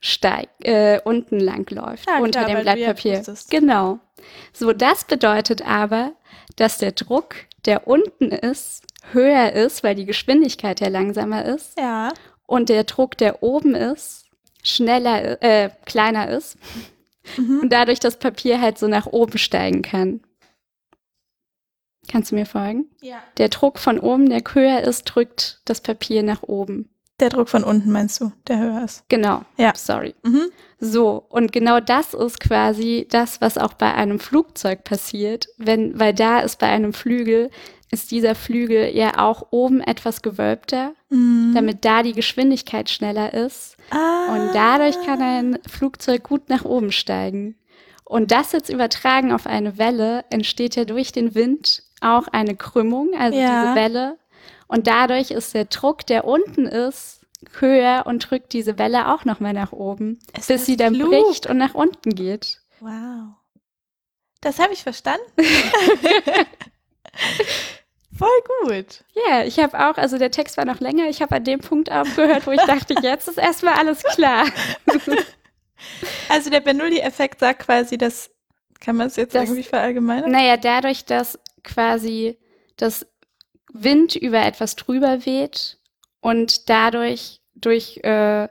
steigt, 0.00 0.64
äh, 0.64 1.00
unten 1.04 1.38
lang 1.38 1.70
läuft, 1.70 2.08
ja, 2.08 2.18
unter 2.18 2.44
klar, 2.44 2.54
dem 2.54 2.62
Blatt 2.62 2.82
Papier. 2.82 3.22
Genau. 3.50 4.00
So, 4.52 4.72
das 4.72 5.04
bedeutet 5.04 5.62
aber, 5.62 6.14
dass 6.56 6.78
der 6.78 6.92
Druck, 6.92 7.34
der 7.66 7.86
unten 7.86 8.32
ist, 8.32 8.82
höher 9.12 9.52
ist, 9.52 9.84
weil 9.84 9.94
die 9.94 10.06
Geschwindigkeit 10.06 10.80
ja 10.80 10.88
langsamer 10.88 11.44
ist. 11.44 11.78
Ja 11.78 12.12
und 12.50 12.68
der 12.68 12.82
Druck, 12.82 13.16
der 13.16 13.44
oben 13.44 13.76
ist, 13.76 14.26
schneller, 14.64 15.40
äh, 15.40 15.70
kleiner 15.84 16.28
ist 16.28 16.58
mhm. 17.36 17.60
und 17.60 17.72
dadurch 17.72 18.00
das 18.00 18.18
Papier 18.18 18.60
halt 18.60 18.76
so 18.76 18.88
nach 18.88 19.06
oben 19.06 19.38
steigen 19.38 19.82
kann. 19.82 20.20
Kannst 22.08 22.32
du 22.32 22.34
mir 22.34 22.46
folgen? 22.46 22.90
Ja. 23.02 23.22
Der 23.36 23.50
Druck 23.50 23.78
von 23.78 24.00
oben, 24.00 24.28
der 24.28 24.42
höher 24.52 24.80
ist, 24.80 25.04
drückt 25.04 25.62
das 25.64 25.80
Papier 25.80 26.24
nach 26.24 26.42
oben. 26.42 26.90
Der 27.20 27.28
Druck 27.28 27.48
von 27.48 27.64
unten 27.64 27.90
meinst 27.92 28.20
du, 28.20 28.32
der 28.48 28.58
höher 28.58 28.84
ist? 28.84 29.04
Genau. 29.08 29.42
Ja. 29.56 29.72
Sorry. 29.74 30.14
Mhm. 30.22 30.50
So, 30.78 31.24
und 31.28 31.52
genau 31.52 31.80
das 31.80 32.14
ist 32.14 32.40
quasi 32.40 33.06
das, 33.10 33.40
was 33.40 33.58
auch 33.58 33.74
bei 33.74 33.92
einem 33.92 34.18
Flugzeug 34.18 34.84
passiert, 34.84 35.48
wenn, 35.58 35.98
weil 36.00 36.14
da 36.14 36.40
ist 36.40 36.58
bei 36.58 36.68
einem 36.68 36.92
Flügel 36.92 37.50
ist 37.90 38.12
dieser 38.12 38.34
Flügel 38.34 38.94
ja 38.96 39.18
auch 39.18 39.48
oben 39.50 39.80
etwas 39.80 40.22
gewölbter, 40.22 40.94
mhm. 41.08 41.52
damit 41.54 41.84
da 41.84 42.02
die 42.02 42.12
Geschwindigkeit 42.12 42.88
schneller 42.88 43.34
ist. 43.34 43.76
Ah. 43.90 44.32
Und 44.32 44.54
dadurch 44.54 44.96
kann 45.04 45.20
ein 45.20 45.58
Flugzeug 45.68 46.22
gut 46.22 46.48
nach 46.48 46.64
oben 46.64 46.92
steigen. 46.92 47.56
Und 48.04 48.30
das 48.30 48.52
jetzt 48.52 48.70
übertragen 48.70 49.32
auf 49.32 49.46
eine 49.46 49.76
Welle, 49.78 50.24
entsteht 50.30 50.76
ja 50.76 50.84
durch 50.84 51.12
den 51.12 51.34
Wind 51.34 51.82
auch 52.00 52.28
eine 52.28 52.56
Krümmung, 52.56 53.10
also 53.18 53.38
ja. 53.38 53.62
diese 53.62 53.74
Welle. 53.74 54.18
Und 54.70 54.86
dadurch 54.86 55.32
ist 55.32 55.52
der 55.52 55.64
Druck, 55.64 56.06
der 56.06 56.24
unten 56.24 56.64
ist, 56.64 57.26
höher 57.58 58.04
und 58.06 58.30
drückt 58.30 58.52
diese 58.52 58.78
Welle 58.78 59.12
auch 59.12 59.24
nochmal 59.24 59.52
nach 59.52 59.72
oben, 59.72 60.20
ist 60.38 60.46
bis 60.46 60.64
sie 60.64 60.76
dann 60.76 60.94
klug? 60.94 61.10
bricht 61.10 61.46
und 61.46 61.58
nach 61.58 61.74
unten 61.74 62.14
geht. 62.14 62.60
Wow. 62.78 63.34
Das 64.40 64.60
habe 64.60 64.72
ich 64.72 64.84
verstanden. 64.84 65.24
Voll 68.16 68.28
gut. 68.62 69.02
Ja, 69.12 69.38
yeah, 69.38 69.44
ich 69.44 69.58
habe 69.58 69.76
auch, 69.76 69.96
also 69.96 70.18
der 70.18 70.30
Text 70.30 70.56
war 70.56 70.64
noch 70.64 70.78
länger, 70.78 71.08
ich 71.08 71.20
habe 71.20 71.34
an 71.34 71.42
dem 71.42 71.58
Punkt 71.58 71.90
aufgehört, 71.90 72.46
wo 72.46 72.52
ich 72.52 72.60
dachte, 72.60 72.94
jetzt 73.02 73.26
ist 73.26 73.38
erstmal 73.38 73.74
alles 73.74 74.04
klar. 74.04 74.46
also 76.28 76.48
der 76.48 76.60
Bernoulli-Effekt 76.60 77.40
sagt 77.40 77.64
quasi, 77.64 77.98
dass, 77.98 78.30
kann 78.78 78.94
man 78.94 79.08
es 79.08 79.16
jetzt 79.16 79.34
das, 79.34 79.44
irgendwie 79.44 79.64
verallgemeinern? 79.64 80.30
Naja, 80.30 80.56
dadurch, 80.56 81.04
dass 81.06 81.40
quasi 81.64 82.38
das 82.76 83.04
Wind 83.72 84.16
über 84.16 84.44
etwas 84.44 84.76
drüber 84.76 85.24
weht 85.26 85.78
und 86.20 86.68
dadurch 86.68 87.40
durch 87.54 87.98
äh, 87.98 88.48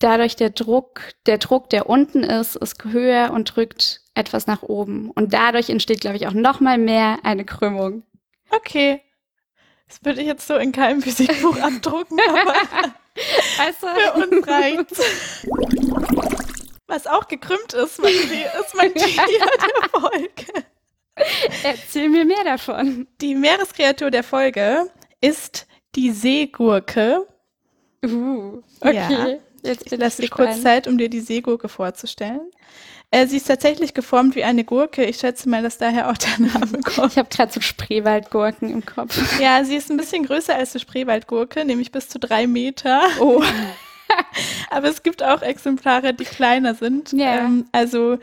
dadurch 0.00 0.36
der 0.36 0.50
Druck, 0.50 1.00
der 1.26 1.38
Druck, 1.38 1.70
der 1.70 1.88
unten 1.88 2.22
ist, 2.22 2.56
ist 2.56 2.82
höher 2.84 3.30
und 3.32 3.56
drückt 3.56 4.02
etwas 4.14 4.46
nach 4.46 4.62
oben. 4.62 5.10
Und 5.10 5.32
dadurch 5.32 5.70
entsteht, 5.70 6.00
glaube 6.00 6.16
ich, 6.16 6.26
auch 6.26 6.32
noch 6.32 6.60
mal 6.60 6.78
mehr 6.78 7.18
eine 7.22 7.44
Krümmung. 7.44 8.02
Okay. 8.50 9.00
Das 9.88 10.04
würde 10.04 10.20
ich 10.20 10.26
jetzt 10.26 10.46
so 10.46 10.56
in 10.56 10.72
keinem 10.72 11.02
Physikbuch 11.02 11.58
abdrucken, 11.60 12.18
aber 12.28 12.54
also. 13.58 13.86
für 13.86 14.12
uns 14.14 14.48
reicht's. 14.48 15.00
Was 16.86 17.06
auch 17.06 17.28
gekrümmt 17.28 17.72
ist, 17.72 17.98
ist 17.98 18.74
mein 18.76 18.94
Tier 18.94 19.22
der 19.24 20.00
Folge. 20.00 20.63
Erzähl 21.62 22.08
mir 22.08 22.24
mehr 22.24 22.44
davon. 22.44 23.06
Die 23.20 23.34
Meereskreatur 23.34 24.10
der 24.10 24.24
Folge 24.24 24.90
ist 25.20 25.66
die 25.94 26.10
Seegurke. 26.10 27.26
Uh, 28.04 28.60
okay. 28.80 28.94
Ja. 28.94 29.26
Jetzt 29.62 29.90
ich 29.90 29.98
lasse 29.98 30.22
dir 30.22 30.28
kurz 30.28 30.62
Zeit, 30.62 30.86
um 30.86 30.98
dir 30.98 31.08
die 31.08 31.20
Seegurke 31.20 31.68
vorzustellen. 31.68 32.50
Äh, 33.10 33.26
sie 33.26 33.36
ist 33.38 33.46
tatsächlich 33.46 33.94
geformt 33.94 34.34
wie 34.34 34.44
eine 34.44 34.64
Gurke. 34.64 35.04
Ich 35.04 35.18
schätze 35.18 35.48
mal, 35.48 35.62
dass 35.62 35.78
daher 35.78 36.10
auch 36.10 36.18
der 36.18 36.46
Name 36.46 36.80
kommt. 36.84 37.12
Ich 37.12 37.18
habe 37.18 37.28
gerade 37.30 37.52
so 37.52 37.60
Spreewaldgurken 37.60 38.70
im 38.70 38.84
Kopf. 38.84 39.40
Ja, 39.40 39.64
sie 39.64 39.76
ist 39.76 39.90
ein 39.90 39.96
bisschen 39.96 40.26
größer 40.26 40.54
als 40.54 40.74
eine 40.74 40.80
Spreewaldgurke, 40.80 41.64
nämlich 41.64 41.92
bis 41.92 42.08
zu 42.08 42.18
drei 42.18 42.46
Meter. 42.46 43.02
Oh. 43.20 43.42
Aber 44.70 44.88
es 44.88 45.02
gibt 45.02 45.22
auch 45.22 45.42
Exemplare, 45.42 46.12
die 46.12 46.24
kleiner 46.24 46.74
sind. 46.74 47.12
Ja. 47.12 47.38
Ähm, 47.38 47.66
also 47.72 48.18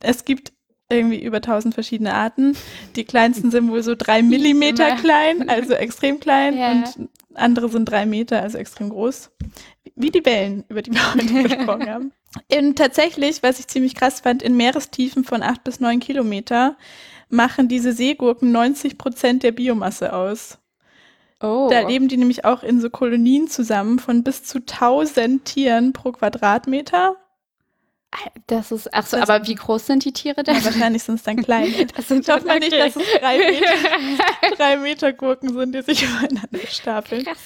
es 0.00 0.24
gibt 0.24 0.52
irgendwie 0.94 1.22
über 1.22 1.36
1000 1.38 1.74
verschiedene 1.74 2.14
Arten. 2.14 2.56
Die 2.96 3.04
kleinsten 3.04 3.50
sind 3.50 3.70
wohl 3.70 3.82
so 3.82 3.94
drei 3.94 4.22
Millimeter 4.22 4.96
klein, 4.96 5.48
also 5.48 5.74
extrem 5.74 6.20
klein. 6.20 6.56
Ja. 6.56 6.70
Und 6.72 7.08
andere 7.34 7.68
sind 7.68 7.86
drei 7.86 8.06
Meter, 8.06 8.40
also 8.42 8.58
extrem 8.58 8.90
groß. 8.90 9.30
Wie 9.96 10.10
die 10.10 10.24
Wellen, 10.24 10.64
über 10.68 10.82
die 10.82 10.92
wir 10.92 11.14
heute 11.14 11.42
gesprochen 11.48 11.90
haben. 11.90 12.12
In, 12.48 12.74
tatsächlich, 12.74 13.42
was 13.42 13.60
ich 13.60 13.68
ziemlich 13.68 13.94
krass 13.94 14.20
fand, 14.20 14.42
in 14.42 14.56
Meerestiefen 14.56 15.24
von 15.24 15.42
acht 15.42 15.62
bis 15.64 15.80
neun 15.80 16.00
Kilometer 16.00 16.76
machen 17.28 17.68
diese 17.68 17.92
Seegurken 17.92 18.52
90 18.52 18.98
Prozent 18.98 19.42
der 19.42 19.52
Biomasse 19.52 20.12
aus. 20.12 20.58
Oh. 21.40 21.68
Da 21.70 21.86
leben 21.86 22.08
die 22.08 22.16
nämlich 22.16 22.44
auch 22.44 22.62
in 22.62 22.80
so 22.80 22.90
Kolonien 22.90 23.48
zusammen 23.48 23.98
von 23.98 24.22
bis 24.22 24.44
zu 24.44 24.58
1000 24.58 25.44
Tieren 25.44 25.92
pro 25.92 26.12
Quadratmeter. 26.12 27.16
Das 28.46 28.72
ist, 28.72 28.92
ach 28.92 29.06
so, 29.06 29.16
das, 29.16 29.28
aber 29.28 29.46
wie 29.46 29.54
groß 29.54 29.86
sind 29.86 30.04
die 30.04 30.12
Tiere 30.12 30.42
denn? 30.42 30.56
Ja, 30.56 30.64
wahrscheinlich 30.64 31.02
sind 31.02 31.16
es 31.16 31.22
dann 31.22 31.42
klein. 31.42 31.72
Das 31.96 32.08
sind 32.08 32.26
ich 32.26 32.34
hoffe 32.34 32.46
mal 32.46 32.58
nicht, 32.58 32.72
dass 32.72 32.96
es 32.96 33.02
drei 33.20 33.38
Meter, 33.38 34.56
drei 34.56 34.76
Meter 34.76 35.12
Gurken 35.12 35.52
sind, 35.52 35.74
die 35.74 35.82
sich 35.82 36.02
übereinander 36.08 36.66
stapeln. 36.68 37.24
Krass. 37.24 37.38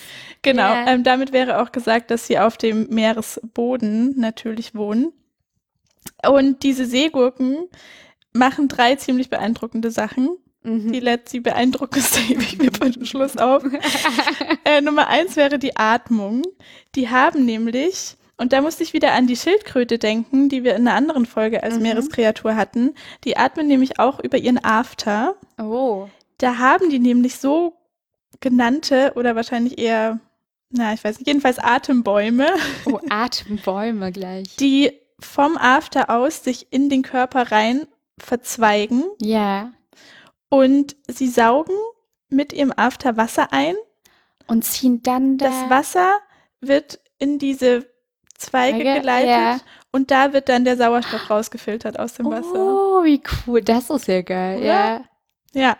Genau, 0.43 0.71
yeah. 0.71 0.93
ähm, 0.93 1.05
damit 1.05 1.33
wäre 1.33 1.61
auch 1.63 1.73
gesagt, 1.73 2.11
dass 2.11 2.27
sie 2.27 2.39
auf 2.39 2.57
dem 2.57 2.89
Meeresboden 2.91 4.19
natürlich 4.19 4.75
wohnen. 4.75 5.13
Und 6.27 6.63
diese 6.63 6.87
Seegurken 6.87 7.69
machen 8.33 8.69
drei 8.69 8.95
ziemlich 8.97 9.31
beeindruckende 9.31 9.91
Sachen. 9.91 10.31
Mhm. 10.63 10.93
Die 10.93 11.01
letzte 11.01 11.41
beeindruckendste 11.41 12.21
hebe 12.21 12.43
ich 12.43 12.59
mir 12.59 12.71
den 12.71 13.05
Schluss 13.07 13.37
auf. 13.37 13.65
äh, 14.65 14.81
Nummer 14.81 15.09
eins 15.09 15.37
wäre 15.37 15.59
die 15.59 15.77
Atmung. 15.77 16.43
Die 16.95 17.09
haben 17.09 17.45
nämlich, 17.45 18.17
und 18.39 18.53
da 18.53 18.63
musste 18.63 18.85
ich 18.85 18.93
wieder 18.93 19.13
an 19.13 19.27
die 19.27 19.37
Schildkröte 19.37 19.99
denken, 19.99 20.49
die 20.49 20.63
wir 20.63 20.77
in 20.77 20.87
einer 20.87 20.97
anderen 20.97 21.27
Folge 21.27 21.65
als 21.65 21.75
mhm. 21.75 21.83
Meereskreatur 21.83 22.55
hatten. 22.55 22.95
Die 23.25 23.37
atmen 23.37 23.67
nämlich 23.67 23.99
auch 23.99 24.21
über 24.21 24.39
ihren 24.39 24.65
After. 24.65 25.35
Oh. 25.61 26.09
Da 26.39 26.59
haben 26.59 26.89
die 26.89 27.01
nämlich 27.01 27.37
so 27.37 27.75
genannte 28.39 29.13
oder 29.17 29.35
wahrscheinlich 29.35 29.79
eher, 29.79 30.21
na, 30.71 30.95
ich 30.95 31.03
weiß 31.03 31.19
nicht, 31.19 31.27
jedenfalls 31.27 31.59
Atembäume. 31.59 32.47
Oh, 32.87 33.01
Atembäume 33.11 34.13
gleich. 34.13 34.55
Die 34.57 34.93
vom 35.19 35.57
After 35.57 36.09
aus 36.09 36.45
sich 36.45 36.69
in 36.71 36.89
den 36.89 37.03
Körper 37.03 37.51
rein 37.51 37.89
verzweigen. 38.19 39.03
Ja. 39.21 39.73
Und 40.49 40.95
sie 41.09 41.27
saugen 41.27 41.75
mit 42.29 42.53
ihrem 42.53 42.73
After 42.77 43.17
Wasser 43.17 43.53
ein. 43.53 43.75
Und 44.47 44.65
ziehen 44.65 45.03
dann 45.03 45.39
da 45.39 45.47
Das 45.47 45.71
Wasser 45.71 46.21
wird 46.61 47.01
in 47.19 47.39
diese 47.41 47.87
Zweige 48.39 48.79
geleitet 48.79 49.29
ja. 49.29 49.61
und 49.91 50.11
da 50.11 50.33
wird 50.33 50.49
dann 50.49 50.65
der 50.65 50.77
Sauerstoff 50.77 51.29
rausgefiltert 51.29 51.99
aus 51.99 52.15
dem 52.15 52.27
Wasser. 52.31 52.55
Oh, 52.55 53.03
wie 53.03 53.21
cool. 53.47 53.63
Das 53.63 53.91
ist 53.91 54.07
ja 54.07 54.23
geil. 54.23 54.59
Oder? 54.59 54.67
Ja. 54.67 55.05
Ja. 55.53 55.77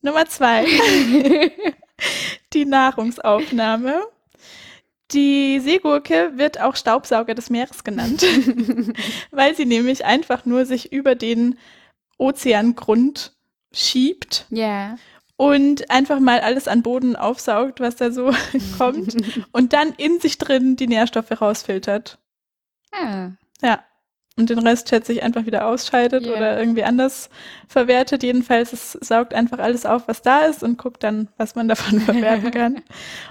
Nummer 0.00 0.24
zwei. 0.26 0.64
die 2.54 2.64
Nahrungsaufnahme. 2.64 4.02
Die 5.12 5.60
Seegurke 5.60 6.32
wird 6.36 6.60
auch 6.60 6.76
Staubsauger 6.76 7.34
des 7.34 7.50
Meeres 7.50 7.84
genannt, 7.84 8.22
weil 9.30 9.56
sie 9.56 9.66
nämlich 9.66 10.04
einfach 10.04 10.46
nur 10.46 10.64
sich 10.66 10.92
über 10.92 11.14
den 11.14 11.58
Ozeangrund 12.16 13.32
schiebt. 13.72 14.46
Ja. 14.50 14.96
Und 15.40 15.90
einfach 15.90 16.20
mal 16.20 16.40
alles 16.40 16.68
an 16.68 16.82
Boden 16.82 17.16
aufsaugt, 17.16 17.80
was 17.80 17.96
da 17.96 18.10
so 18.10 18.30
kommt. 18.78 19.16
und 19.52 19.72
dann 19.72 19.94
in 19.96 20.20
sich 20.20 20.36
drin 20.36 20.76
die 20.76 20.86
Nährstoffe 20.86 21.40
rausfiltert. 21.40 22.18
Ah. 22.92 23.30
Ja. 23.62 23.82
Und 24.36 24.50
den 24.50 24.58
Rest, 24.58 24.90
schätze 24.90 25.14
ich, 25.14 25.22
einfach 25.22 25.46
wieder 25.46 25.66
ausscheidet 25.66 26.26
yeah. 26.26 26.36
oder 26.36 26.58
irgendwie 26.58 26.84
anders 26.84 27.30
verwertet. 27.68 28.22
Jedenfalls, 28.22 28.74
es 28.74 28.92
saugt 28.92 29.32
einfach 29.32 29.60
alles 29.60 29.86
auf, 29.86 30.08
was 30.08 30.20
da 30.20 30.40
ist 30.40 30.62
und 30.62 30.76
guckt 30.76 31.02
dann, 31.04 31.28
was 31.38 31.54
man 31.54 31.68
davon 31.68 32.00
verwerten 32.00 32.50
kann. 32.50 32.82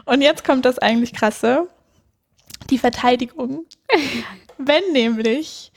und 0.06 0.24
jetzt 0.24 0.44
kommt 0.44 0.66
das 0.66 0.80
eigentlich 0.80 1.14
krasse. 1.14 1.68
Die 2.72 2.80
Verteidigung. 2.80 3.66
Wenn 4.58 4.84
nämlich 4.94 5.72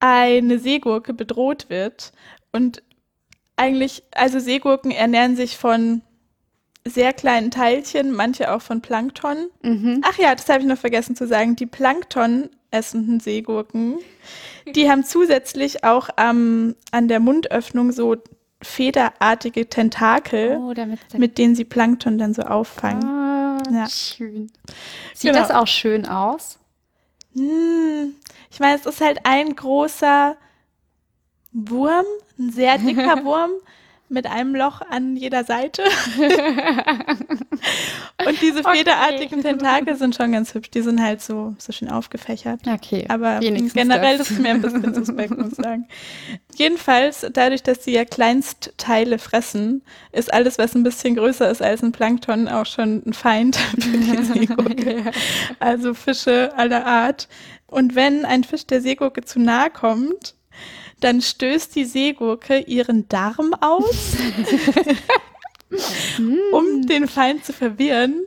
eine 0.00 0.58
Seegurke 0.58 1.14
bedroht 1.14 1.66
wird 1.68 2.12
und 2.50 2.82
eigentlich, 3.56 4.02
also 4.12 4.38
Seegurken 4.38 4.90
ernähren 4.90 5.36
sich 5.36 5.56
von 5.56 6.02
sehr 6.84 7.12
kleinen 7.12 7.50
Teilchen, 7.50 8.12
manche 8.12 8.52
auch 8.52 8.62
von 8.62 8.80
Plankton. 8.80 9.48
Mhm. 9.62 10.02
Ach 10.04 10.18
ja, 10.18 10.34
das 10.34 10.48
habe 10.48 10.60
ich 10.60 10.66
noch 10.66 10.78
vergessen 10.78 11.16
zu 11.16 11.26
sagen. 11.26 11.56
Die 11.56 11.66
Plankton 11.66 12.48
essenden 12.70 13.20
Seegurken, 13.20 13.98
die 14.74 14.90
haben 14.90 15.04
zusätzlich 15.04 15.84
auch 15.84 16.10
ähm, 16.16 16.76
an 16.92 17.08
der 17.08 17.20
Mundöffnung 17.20 17.92
so 17.92 18.16
federartige 18.62 19.68
Tentakel, 19.68 20.58
oh, 20.58 20.74
mit 21.16 21.38
denen 21.38 21.54
sie 21.54 21.64
Plankton 21.64 22.18
dann 22.18 22.34
so 22.34 22.42
auffangen. 22.42 23.04
Oh, 23.04 23.74
ja. 23.74 23.88
Schön. 23.88 24.50
Sieht 25.14 25.32
genau. 25.32 25.42
das 25.42 25.50
auch 25.50 25.66
schön 25.66 26.06
aus? 26.06 26.58
Hm, 27.34 28.14
ich 28.50 28.60
meine, 28.60 28.76
es 28.76 28.86
ist 28.86 29.00
halt 29.00 29.20
ein 29.24 29.54
großer 29.54 30.36
Wurm, 31.56 32.04
ein 32.38 32.52
sehr 32.52 32.76
dicker 32.78 33.24
Wurm 33.24 33.50
mit 34.08 34.26
einem 34.26 34.54
Loch 34.54 34.82
an 34.88 35.16
jeder 35.16 35.42
Seite. 35.42 35.82
und 38.24 38.40
diese 38.40 38.62
federartigen 38.62 39.40
okay. 39.40 39.48
Tentakel 39.48 39.96
sind 39.96 40.14
schon 40.14 40.30
ganz 40.30 40.54
hübsch. 40.54 40.70
Die 40.70 40.82
sind 40.82 41.02
halt 41.02 41.20
so, 41.20 41.56
so 41.58 41.72
schön 41.72 41.90
aufgefächert. 41.90 42.60
Okay. 42.68 43.04
Aber 43.08 43.40
generell 43.40 44.18
das. 44.18 44.30
ist 44.30 44.38
mir 44.38 44.50
ein 44.50 44.62
bisschen 44.62 44.94
suspekt, 44.94 45.36
muss 45.36 45.52
ich 45.52 45.56
sagen. 45.56 45.88
Jedenfalls, 46.54 47.26
dadurch, 47.32 47.64
dass 47.64 47.82
sie 47.82 47.94
ja 47.94 48.04
Kleinstteile 48.04 49.18
fressen, 49.18 49.82
ist 50.12 50.32
alles, 50.32 50.56
was 50.58 50.76
ein 50.76 50.84
bisschen 50.84 51.16
größer 51.16 51.50
ist 51.50 51.60
als 51.60 51.82
ein 51.82 51.90
Plankton, 51.90 52.46
auch 52.46 52.66
schon 52.66 53.02
ein 53.06 53.12
Feind 53.12 53.56
für 53.80 53.98
die 53.98 54.22
Seegurke. 54.22 54.98
ja. 54.98 55.10
Also 55.58 55.94
Fische 55.94 56.52
aller 56.56 56.86
Art. 56.86 57.28
Und 57.66 57.96
wenn 57.96 58.24
ein 58.24 58.44
Fisch 58.44 58.66
der 58.66 58.80
Seegurke 58.80 59.22
zu 59.22 59.40
nahe 59.40 59.70
kommt, 59.70 60.35
dann 61.00 61.20
stößt 61.20 61.74
die 61.74 61.84
Seegurke 61.84 62.58
ihren 62.58 63.08
Darm 63.08 63.54
aus, 63.60 64.16
um 66.52 66.86
den 66.86 67.06
Feind 67.08 67.44
zu 67.44 67.52
verwirren. 67.52 68.22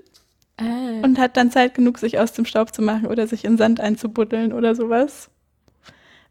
Ah. 0.57 1.01
Und 1.01 1.17
hat 1.17 1.37
dann 1.37 1.51
Zeit 1.51 1.73
genug, 1.73 1.99
sich 1.99 2.19
aus 2.19 2.33
dem 2.33 2.45
Staub 2.45 2.73
zu 2.73 2.81
machen 2.81 3.07
oder 3.07 3.27
sich 3.27 3.45
in 3.45 3.57
Sand 3.57 3.79
einzubuddeln 3.79 4.51
oder 4.51 4.75
sowas. 4.75 5.29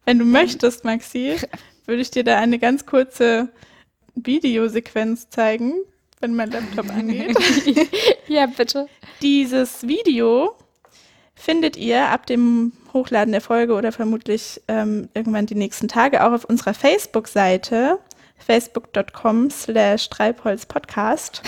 Wenn 0.05 0.19
du 0.19 0.25
möchtest, 0.25 0.85
Maxi, 0.85 1.37
würde 1.87 2.03
ich 2.03 2.11
dir 2.11 2.25
da 2.25 2.39
eine 2.39 2.59
ganz 2.59 2.85
kurze 2.87 3.49
Videosequenz 4.15 5.31
zeigen, 5.31 5.75
wenn 6.21 6.35
mein 6.35 6.51
Laptop 6.51 6.91
angeht. 6.91 7.37
ja, 8.29 8.47
bitte. 8.47 8.89
Dieses 9.23 9.87
Video 9.87 10.55
findet 11.35 11.77
ihr 11.77 12.09
ab 12.09 12.27
dem 12.27 12.73
Hochladen 12.93 13.33
der 13.33 13.41
Folge 13.41 13.75
oder 13.75 13.93
vermutlich 13.93 14.61
ähm, 14.69 15.09
irgendwann 15.15 15.47
die 15.47 15.55
nächsten 15.55 15.89
Tage 15.89 16.25
auch 16.25 16.33
auf 16.33 16.45
unserer 16.45 16.75
Facebook-Seite 16.75 17.99
facebook.com 18.39 19.51
slash 19.51 20.09
Treibholzpodcast. 20.11 21.43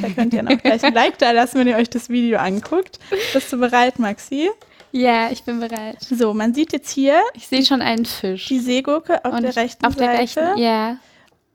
Da 0.00 0.08
könnt 0.10 0.32
ihr 0.32 0.42
noch 0.42 0.56
gleich 0.58 0.84
ein 0.84 0.94
Like 0.94 1.18
da 1.18 1.32
lassen, 1.32 1.58
wenn 1.58 1.68
ihr 1.68 1.76
euch 1.76 1.90
das 1.90 2.08
Video 2.08 2.38
anguckt. 2.38 2.98
Bist 3.32 3.52
du 3.52 3.58
bereit, 3.58 3.98
Maxi? 3.98 4.50
Ja, 4.92 5.30
ich 5.30 5.42
bin 5.42 5.60
bereit. 5.60 5.98
So, 6.00 6.32
man 6.32 6.54
sieht 6.54 6.72
jetzt 6.72 6.90
hier. 6.90 7.20
Ich 7.34 7.48
sehe 7.48 7.64
schon 7.64 7.82
einen 7.82 8.06
Fisch. 8.06 8.46
Die 8.46 8.60
Seegurke 8.60 9.24
auf 9.24 9.34
Und 9.34 9.42
der 9.42 9.56
rechten 9.56 9.84
auf 9.84 9.94
Seite. 9.94 10.22
Auf 10.22 10.34
der 10.34 10.44
rechten, 10.46 10.58
ja. 10.62 10.98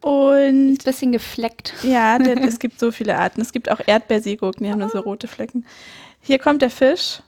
Und. 0.02 0.74
Ist 0.74 0.82
ein 0.82 0.92
bisschen 0.92 1.12
gefleckt. 1.12 1.74
Ja, 1.84 2.18
es 2.20 2.60
gibt 2.60 2.80
so 2.80 2.92
viele 2.92 3.18
Arten. 3.18 3.42
Es 3.42 3.52
gibt 3.52 3.72
auch 3.72 3.80
Erdbeerseegurken, 3.84 4.66
die 4.66 4.72
haben 4.72 4.80
nur 4.80 4.90
so 4.90 5.00
rote 5.00 5.28
Flecken. 5.28 5.66
Hier 6.20 6.38
kommt 6.38 6.62
der 6.62 6.70
Fisch. 6.70 7.22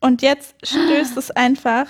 Und 0.00 0.22
jetzt 0.22 0.54
stößt 0.66 1.16
es 1.16 1.30
einfach 1.30 1.86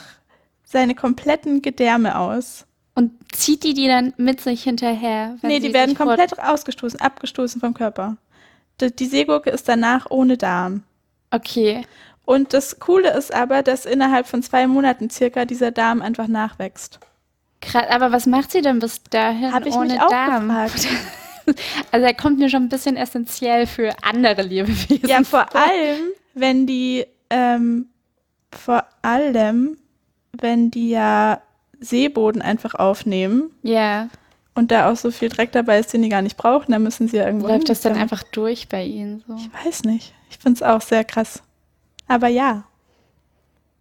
seine 0.64 0.94
kompletten 0.94 1.62
Gedärme 1.62 2.18
aus. 2.18 2.66
Und 2.94 3.12
zieht 3.32 3.62
die 3.62 3.74
die 3.74 3.86
dann 3.86 4.12
mit 4.16 4.40
sich 4.40 4.64
hinterher? 4.64 5.36
Nee, 5.42 5.60
die 5.60 5.72
werden 5.72 5.94
komplett 5.94 6.38
ausgestoßen, 6.38 7.00
abgestoßen 7.00 7.60
vom 7.60 7.72
Körper. 7.72 8.16
Die, 8.80 8.94
die 8.94 9.06
Seegurke 9.06 9.50
ist 9.50 9.68
danach 9.68 10.10
ohne 10.10 10.36
Darm. 10.36 10.82
Okay. 11.30 11.86
Und 12.24 12.52
das 12.52 12.78
Coole 12.78 13.16
ist 13.16 13.34
aber, 13.34 13.62
dass 13.62 13.86
innerhalb 13.86 14.26
von 14.26 14.42
zwei 14.42 14.66
Monaten 14.66 15.10
circa 15.10 15.44
dieser 15.44 15.70
Darm 15.70 16.02
einfach 16.02 16.28
nachwächst. 16.28 17.00
Krass, 17.60 17.86
aber 17.90 18.12
was 18.12 18.26
macht 18.26 18.52
sie 18.52 18.62
denn 18.62 18.78
bis 18.78 19.02
dahin 19.04 19.52
Hab 19.52 19.66
ich 19.66 19.74
ohne 19.74 19.94
mich 19.94 20.00
auch 20.00 20.08
Darm? 20.08 20.48
Gefragt. 20.48 20.88
Also 21.90 22.06
er 22.06 22.14
kommt 22.14 22.38
mir 22.38 22.48
schon 22.48 22.64
ein 22.64 22.68
bisschen 22.68 22.96
essentiell 22.96 23.66
für 23.66 23.92
andere 24.02 24.42
Lebewesen. 24.42 25.08
Ja, 25.08 25.24
vor 25.24 25.48
allem, 25.56 26.12
wenn 26.34 26.64
die 26.64 27.04
ähm, 27.28 27.88
vor 28.52 28.84
allem, 29.02 29.76
wenn 30.32 30.70
die 30.70 30.90
ja 30.90 31.40
Seeboden 31.80 32.42
einfach 32.42 32.74
aufnehmen. 32.74 33.50
Ja. 33.62 34.08
Und 34.54 34.70
da 34.70 34.90
auch 34.90 34.96
so 34.96 35.10
viel 35.10 35.28
Dreck 35.28 35.52
dabei 35.52 35.78
ist, 35.78 35.92
den 35.92 36.02
die 36.02 36.08
gar 36.08 36.22
nicht 36.22 36.36
brauchen, 36.36 36.72
dann 36.72 36.82
müssen 36.82 37.08
sie 37.08 37.16
ja 37.16 37.26
irgendwo. 37.26 37.46
Läuft 37.48 37.68
das 37.68 37.80
dann 37.80 37.94
einfach 37.96 38.22
durch 38.24 38.68
bei 38.68 38.84
ihnen 38.84 39.22
so? 39.26 39.34
Ich 39.36 39.50
weiß 39.64 39.84
nicht. 39.84 40.12
Ich 40.28 40.38
finde 40.38 40.56
es 40.58 40.62
auch 40.62 40.80
sehr 40.80 41.04
krass. 41.04 41.42
Aber 42.08 42.28
ja. 42.28 42.64